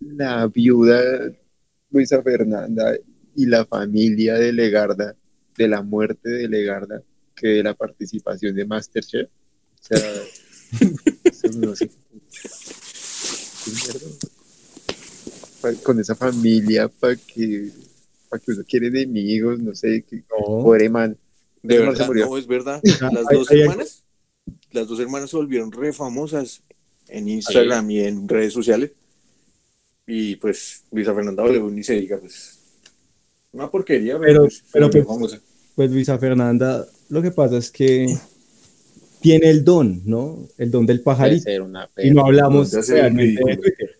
[0.00, 1.00] la viuda
[1.90, 2.94] Luisa Fernanda
[3.38, 5.14] y la familia de Legarda,
[5.56, 7.02] de la muerte de Legarda,
[7.36, 9.28] que de la participación de Masterchef?
[9.28, 10.12] O sea,
[11.24, 11.88] eso no sé.
[13.64, 14.06] ¿Qué mierda?
[15.60, 17.70] Pa- Con esa familia, para que,
[18.28, 20.44] para que uno quiere enemigos, no sé, que No.
[20.46, 21.16] pobre man.
[21.62, 22.26] De verdad, murió.
[22.26, 22.80] no, es verdad.
[23.12, 24.02] Las dos hay- hermanas,
[24.72, 26.62] las dos hermanas se volvieron re famosas
[27.08, 28.92] en Instagram y en redes sociales.
[30.06, 32.57] Y pues Luisa Fernanda W ni se diga, pues.
[33.52, 35.40] Una porquería, Pero- pues, pero, volvió pues.
[35.74, 38.06] Pues Luisa Fernanda, lo que pasa es que
[39.20, 40.48] tiene el don, ¿no?
[40.58, 41.44] El don del pajarito.
[41.44, 43.90] ser una Y no hablamos realmente de Twitter.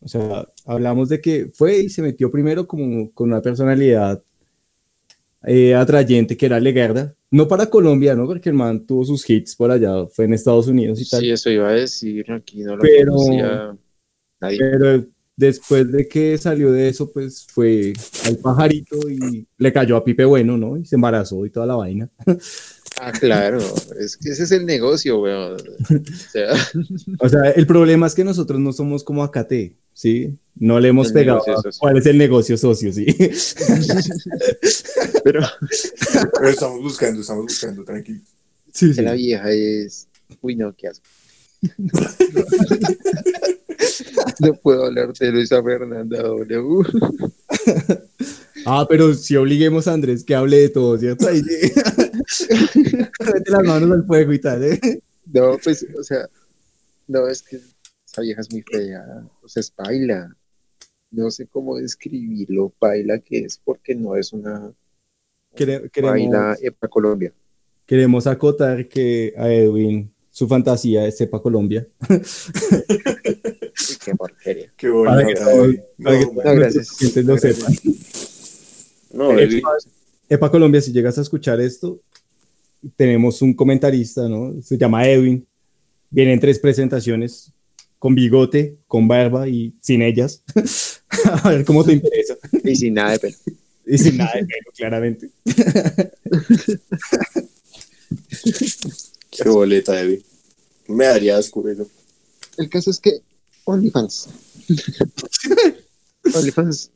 [0.00, 4.20] O sea, hablamos de que fue y se metió primero como con una personalidad
[5.44, 7.14] eh, atrayente que era Legarda.
[7.30, 8.26] No para Colombia, ¿no?
[8.26, 11.20] Porque el man tuvo sus hits por allá, fue en Estados Unidos y tal.
[11.20, 13.76] Sí, eso iba a decir, aquí no lo Pero- conocía
[14.40, 14.58] nadie.
[14.58, 15.04] Pero
[15.36, 17.92] después de que salió de eso, pues fue
[18.26, 20.76] al pajarito y le cayó a Pipe Bueno, ¿no?
[20.76, 22.08] Y se embarazó y toda la vaina.
[23.00, 23.58] Ah, claro,
[23.98, 25.54] es que ese es el negocio, weón.
[25.54, 25.58] O
[26.30, 26.52] sea,
[27.18, 30.38] O sea, el problema es que nosotros no somos como AKT, ¿sí?
[30.54, 31.42] No le hemos El pegado
[31.78, 33.06] cuál es el negocio socio, ¿sí?
[35.24, 35.40] pero
[36.38, 38.20] Pero estamos buscando, estamos buscando, tranquilo.
[38.72, 39.02] Sí, sí.
[39.02, 40.06] la vieja es.
[40.40, 41.04] Uy, no, qué asco.
[44.40, 46.84] No puedo hablar de Luisa Fernanda W.
[48.66, 51.26] Ah, pero si obliguemos a Andrés que hable de todo, ¿cierto?
[51.28, 51.42] Ahí.
[52.74, 54.80] Mete las manos al fuego y tal, ¿eh?
[55.32, 56.28] No, pues, o sea,
[57.08, 57.56] no, es que
[58.06, 59.04] esa vieja es muy fea.
[59.42, 60.34] O sea, es paila.
[61.10, 64.72] No sé cómo describirlo, paila que es, porque no es una
[65.54, 67.32] Quere- paila Queremos, para Colombia.
[67.86, 71.86] queremos acotar que a Edwin su fantasía es Sepa Colombia.
[74.04, 74.72] Qué porquería.
[74.76, 75.44] Qué Para que bonito.
[75.44, 77.16] todos- para que No, no, gracias.
[77.16, 77.74] lo sepan.
[79.12, 79.62] no, Edwin,
[80.28, 82.00] Epa Colombia, si llegas a escuchar esto,
[82.96, 84.54] tenemos un comentarista, ¿no?
[84.62, 85.46] Se llama Edwin.
[86.10, 87.52] Viene en tres presentaciones,
[87.98, 90.42] con bigote, con barba y sin ellas.
[91.44, 92.36] a ver cómo te interesa.
[92.64, 93.36] Y sin nada de pelo.
[93.86, 95.28] Y sin nada de pelo, claramente.
[99.32, 100.22] qué boleta, Edwin.
[100.88, 101.88] Me daría asco eso.
[102.58, 103.22] El caso es que
[103.64, 104.28] OnlyFans.
[106.34, 106.90] OnlyFans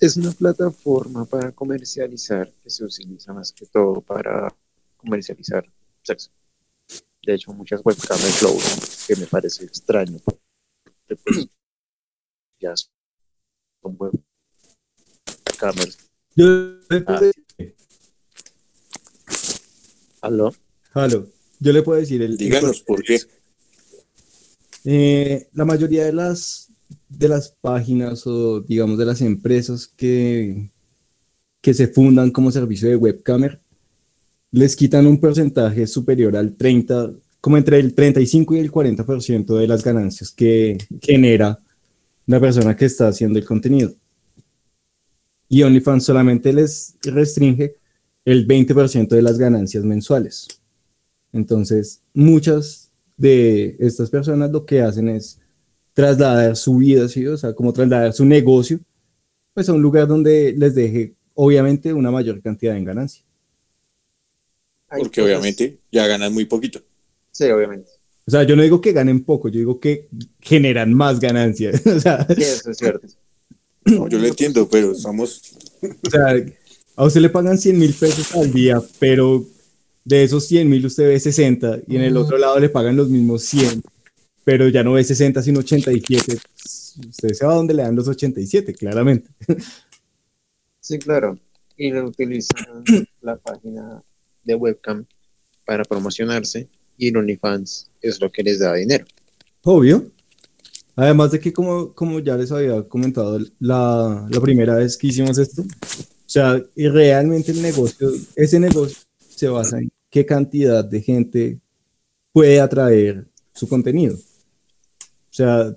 [0.00, 4.54] es una plataforma para comercializar que se utiliza más que todo para
[4.96, 5.68] comercializar
[6.02, 6.30] sexo.
[7.24, 10.18] De hecho, muchas webcams lo usan, que me parece extraño.
[10.24, 11.46] porque, pues,
[12.60, 15.98] ya son webcamers.
[16.34, 16.46] Yo
[17.06, 17.20] Ah.
[17.20, 17.76] decir,
[20.20, 20.54] ¿Aló?
[21.62, 23.20] Yo le puedo decir el, el Díganos por qué.
[24.84, 26.68] Eh, la mayoría de las,
[27.08, 30.70] de las páginas o digamos de las empresas que,
[31.60, 33.60] que se fundan como servicio de webcamer
[34.50, 39.66] les quitan un porcentaje superior al 30, como entre el 35 y el 40% de
[39.68, 41.60] las ganancias que genera
[42.26, 43.94] la persona que está haciendo el contenido.
[45.48, 47.76] Y OnlyFans solamente les restringe
[48.24, 50.48] el 20% de las ganancias mensuales.
[51.32, 55.38] Entonces, muchas de estas personas lo que hacen es
[55.94, 57.26] trasladar su vida, ¿sí?
[57.26, 58.78] o sea, como trasladar su negocio,
[59.54, 63.22] pues a un lugar donde les deje, obviamente, una mayor cantidad en ganancia.
[64.88, 66.80] Porque obviamente ya ganan muy poquito.
[67.30, 67.88] Sí, obviamente.
[68.26, 70.06] O sea, yo no digo que ganen poco, yo digo que
[70.40, 71.84] generan más ganancias.
[71.86, 73.06] o, sea, Sí, eso es cierto.
[73.84, 75.40] No, yo lo entiendo, pero estamos.
[75.82, 76.36] o sea,
[76.94, 79.44] a usted le pagan 100 mil pesos al día, pero
[80.04, 83.08] de esos 100 mil usted ve 60 y en el otro lado le pagan los
[83.08, 83.82] mismos 100,
[84.44, 86.38] pero ya no ve 60 sino 87.
[87.08, 89.30] Usted se va a donde le dan los 87, claramente.
[90.80, 91.38] Sí, claro.
[91.76, 92.84] Y lo utilizan
[93.22, 94.02] la página
[94.42, 95.06] de webcam
[95.64, 96.68] para promocionarse
[96.98, 99.04] y el OnlyFans es lo que les da dinero.
[99.62, 100.10] Obvio.
[100.96, 105.38] Además de que, como, como ya les había comentado la, la primera vez que hicimos
[105.38, 105.66] esto, o
[106.26, 108.98] sea, y realmente el negocio, ese negocio
[109.28, 111.58] se basa en qué cantidad de gente
[112.32, 113.24] puede atraer
[113.54, 114.14] su contenido.
[114.14, 115.74] O sea,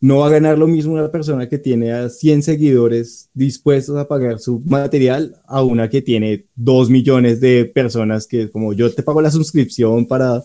[0.00, 4.06] no va a ganar lo mismo una persona que tiene a 100 seguidores dispuestos a
[4.06, 9.02] pagar su material a una que tiene 2 millones de personas que como yo te
[9.02, 10.44] pago la suscripción para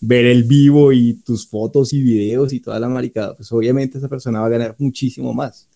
[0.00, 4.08] ver el vivo y tus fotos y videos y toda la maricada, pues obviamente esa
[4.08, 5.66] persona va a ganar muchísimo más.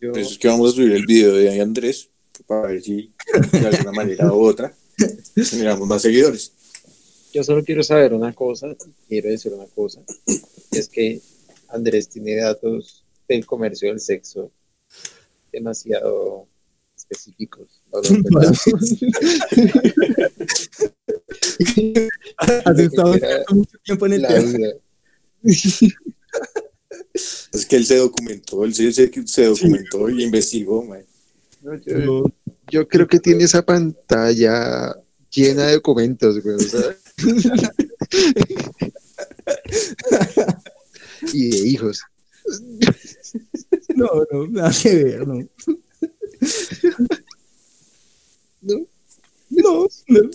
[0.00, 2.08] Yo, Por eso es que vamos a subir el video de Andrés
[2.46, 3.12] para ver si
[3.52, 4.74] de alguna manera u otra
[5.36, 6.52] generamos más seguidores.
[7.32, 8.74] yo solo quiero saber una cosa,
[9.08, 10.00] quiero decir una cosa,
[10.72, 11.20] es que
[11.68, 14.50] Andrés tiene datos del comercio del sexo
[15.52, 16.46] demasiado
[16.96, 17.82] específicos.
[17.92, 18.00] No.
[22.36, 23.14] Has estado
[23.50, 24.68] mucho tiempo en el tema.
[27.52, 31.04] Es que él se documentó, él se, se- se documentó y investigó, mae.
[31.60, 32.24] No, yo,
[32.70, 34.96] yo creo que tiene esa pantalla
[35.30, 36.56] llena de documentos, güey.
[36.56, 36.96] o sea.
[41.32, 42.00] y de hijos.
[43.94, 45.34] No, no, nada que ver, no.
[48.62, 48.86] ¿no?
[49.50, 50.30] No, no.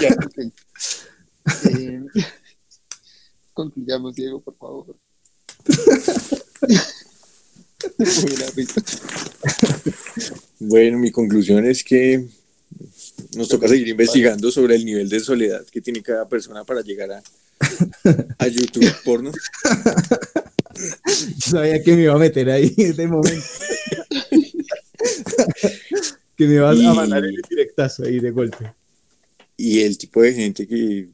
[0.00, 0.38] Ya, ok.
[1.70, 2.00] Eh,
[3.54, 4.96] concluyamos, Diego, por favor.
[10.58, 12.24] Bueno, mi conclusión es que
[13.36, 17.12] nos toca seguir investigando sobre el nivel de soledad que tiene cada persona para llegar
[17.12, 17.22] a,
[18.38, 19.32] a YouTube porno.
[20.74, 23.44] Yo sabía que me iba a meter ahí en este momento.
[26.36, 28.72] que me ibas Y- a mandar el directazo ahí de golpe.
[29.56, 31.08] y el tipo de gente que,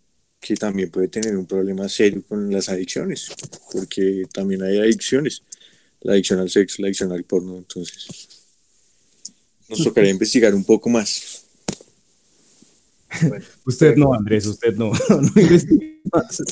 [0.44, 3.30] que también puede tener un problema serio con las adicciones,
[3.72, 5.42] porque también hay adicciones,
[6.02, 8.28] la adicción al sexo, la adicción al porno, entonces
[9.70, 11.46] nos tocaría investigar un poco más.
[13.64, 14.92] Usted no, Andrés, usted no.
[15.08, 16.42] no investigue más.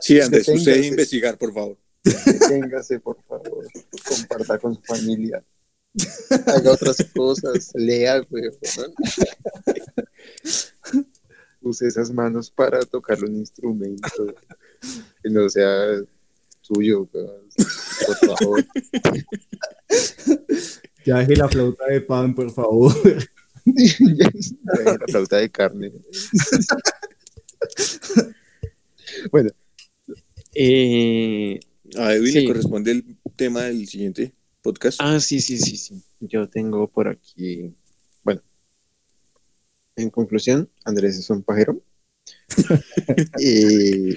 [0.00, 1.76] Sí, Andrés, usted debe investigar, por favor.
[2.04, 3.66] Deténgase, por favor.
[4.06, 5.42] Comparta con su familia.
[6.46, 7.72] Haga otras cosas.
[7.74, 8.44] Lea, güey.
[11.62, 14.34] Use esas manos para tocar un instrumento
[15.22, 16.00] que no sea
[16.62, 18.64] suyo, por favor.
[21.04, 22.94] Ya deje la flauta de pan, por favor.
[23.66, 25.92] La flauta de carne.
[29.30, 29.50] bueno.
[30.54, 31.60] Eh,
[31.96, 32.40] A Edwin Sí.
[32.40, 34.32] le corresponde el tema del siguiente
[34.62, 34.98] podcast.
[35.00, 36.02] Ah, sí, sí, sí, sí.
[36.20, 37.72] Yo tengo por aquí.
[40.00, 41.80] En conclusión, Andrés es un pajero.
[43.38, 44.14] y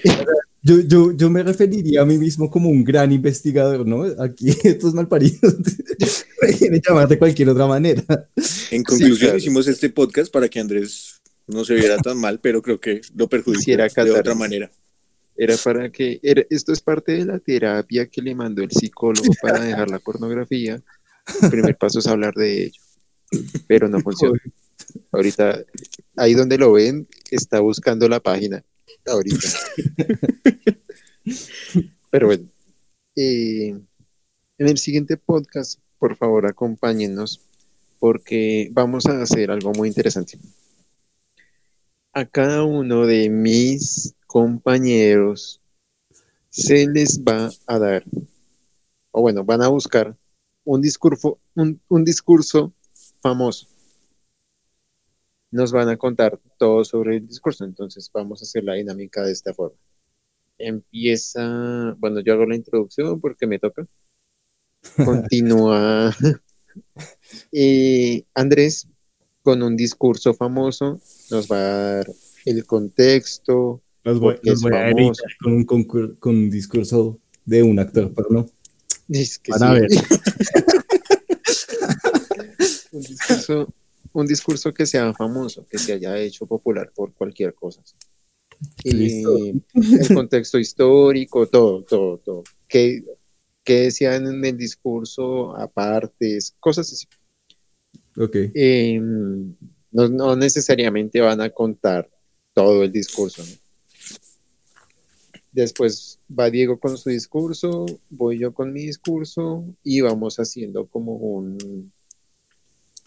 [0.61, 4.03] Yo, yo, yo me referiría a mí mismo como un gran investigador, ¿no?
[4.22, 5.55] Aquí estos malparidos
[6.41, 8.03] me quieren llamar de cualquier otra manera.
[8.72, 9.38] En conclusión, claro.
[9.38, 13.27] hicimos este podcast para que Andrés no se viera tan mal, pero creo que lo
[13.27, 13.72] perjudicó
[14.03, 14.72] de otra manera.
[15.35, 16.19] era para que.
[16.23, 19.99] era- esto es parte de la terapia que le mandó el psicólogo para dejar la
[19.99, 20.81] pornografía.
[21.41, 22.81] El primer paso es hablar de ello.
[23.68, 24.39] Pero no funciona.
[25.11, 25.64] Ahorita,
[26.15, 28.64] ahí donde lo ven, está buscando la página.
[29.06, 29.48] Ahorita.
[32.11, 32.48] Pero bueno.
[33.15, 33.70] eh,
[34.57, 37.41] en el siguiente podcast, por favor, acompáñennos
[37.99, 40.38] porque vamos a hacer algo muy interesante.
[42.14, 45.61] A cada uno de mis compañeros
[46.49, 48.03] se les va a dar,
[49.11, 50.15] o bueno, van a buscar
[50.65, 52.74] un discurso, un, un discurso
[53.22, 53.68] famoso.
[55.53, 59.31] Nos van a contar todo sobre el discurso, entonces vamos a hacer la dinámica de
[59.31, 59.77] esta forma.
[60.57, 63.85] Empieza, bueno, yo hago la introducción porque me toca.
[65.05, 66.11] Continúa
[67.51, 68.88] eh, Andrés
[69.43, 70.99] con un discurso famoso,
[71.30, 72.07] nos va a dar
[72.45, 74.91] el contexto, Los voy, los a
[75.39, 78.49] con un, concur- con un discurso de un actor porno.
[79.07, 79.89] Es que Van a ver.
[82.91, 83.71] un, discurso,
[84.14, 87.81] un discurso que sea famoso, que se haya hecho popular por cualquier cosa.
[88.84, 89.38] Y Listo.
[89.38, 92.44] el contexto histórico, todo, todo, todo.
[92.68, 93.03] Que,
[93.64, 97.07] que decían en el discurso, apartes, cosas así.
[98.18, 98.35] Ok.
[98.53, 102.10] Eh, no, no necesariamente van a contar
[102.53, 103.44] todo el discurso.
[103.44, 103.64] ¿no?
[105.53, 111.15] Después va Diego con su discurso, voy yo con mi discurso y vamos haciendo como
[111.15, 111.93] un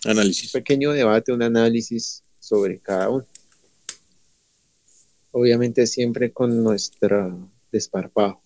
[0.07, 0.53] Análisis.
[0.53, 3.27] pequeño debate, un análisis sobre cada uno.
[5.33, 8.43] Obviamente siempre con nuestro desparpajo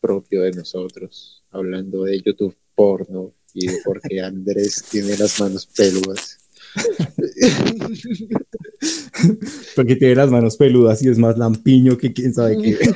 [0.00, 5.66] propio de nosotros, hablando de YouTube porno y de por qué Andrés tiene las manos
[5.66, 6.38] peludas.
[9.74, 12.78] Porque tiene las manos peludas y es más lampiño que quién sabe qué.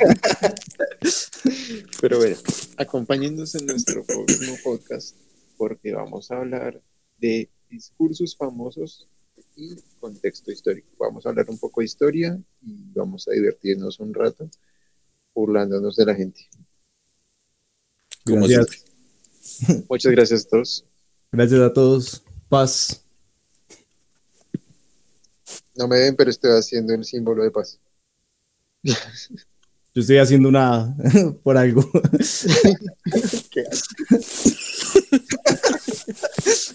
[2.01, 2.37] Pero bueno,
[2.77, 5.17] acompáñennos en nuestro próximo podcast
[5.57, 6.81] porque vamos a hablar
[7.19, 9.07] de discursos famosos
[9.57, 10.89] y contexto histórico.
[10.99, 14.49] Vamos a hablar un poco de historia y vamos a divertirnos un rato
[15.35, 16.49] burlándonos de la gente.
[18.25, 18.85] Como Gracias.
[19.89, 20.85] Muchas gracias a todos.
[21.33, 22.23] Gracias a todos.
[22.49, 23.01] Paz.
[25.75, 27.81] No me ven, pero estoy haciendo el símbolo de paz.
[28.83, 30.97] Yo estoy haciendo una
[31.43, 31.83] por algo.
[33.51, 33.85] ¿Qué haces?
[35.75, 36.33] Como Dan Paila.
[36.35, 36.75] Bueno, así-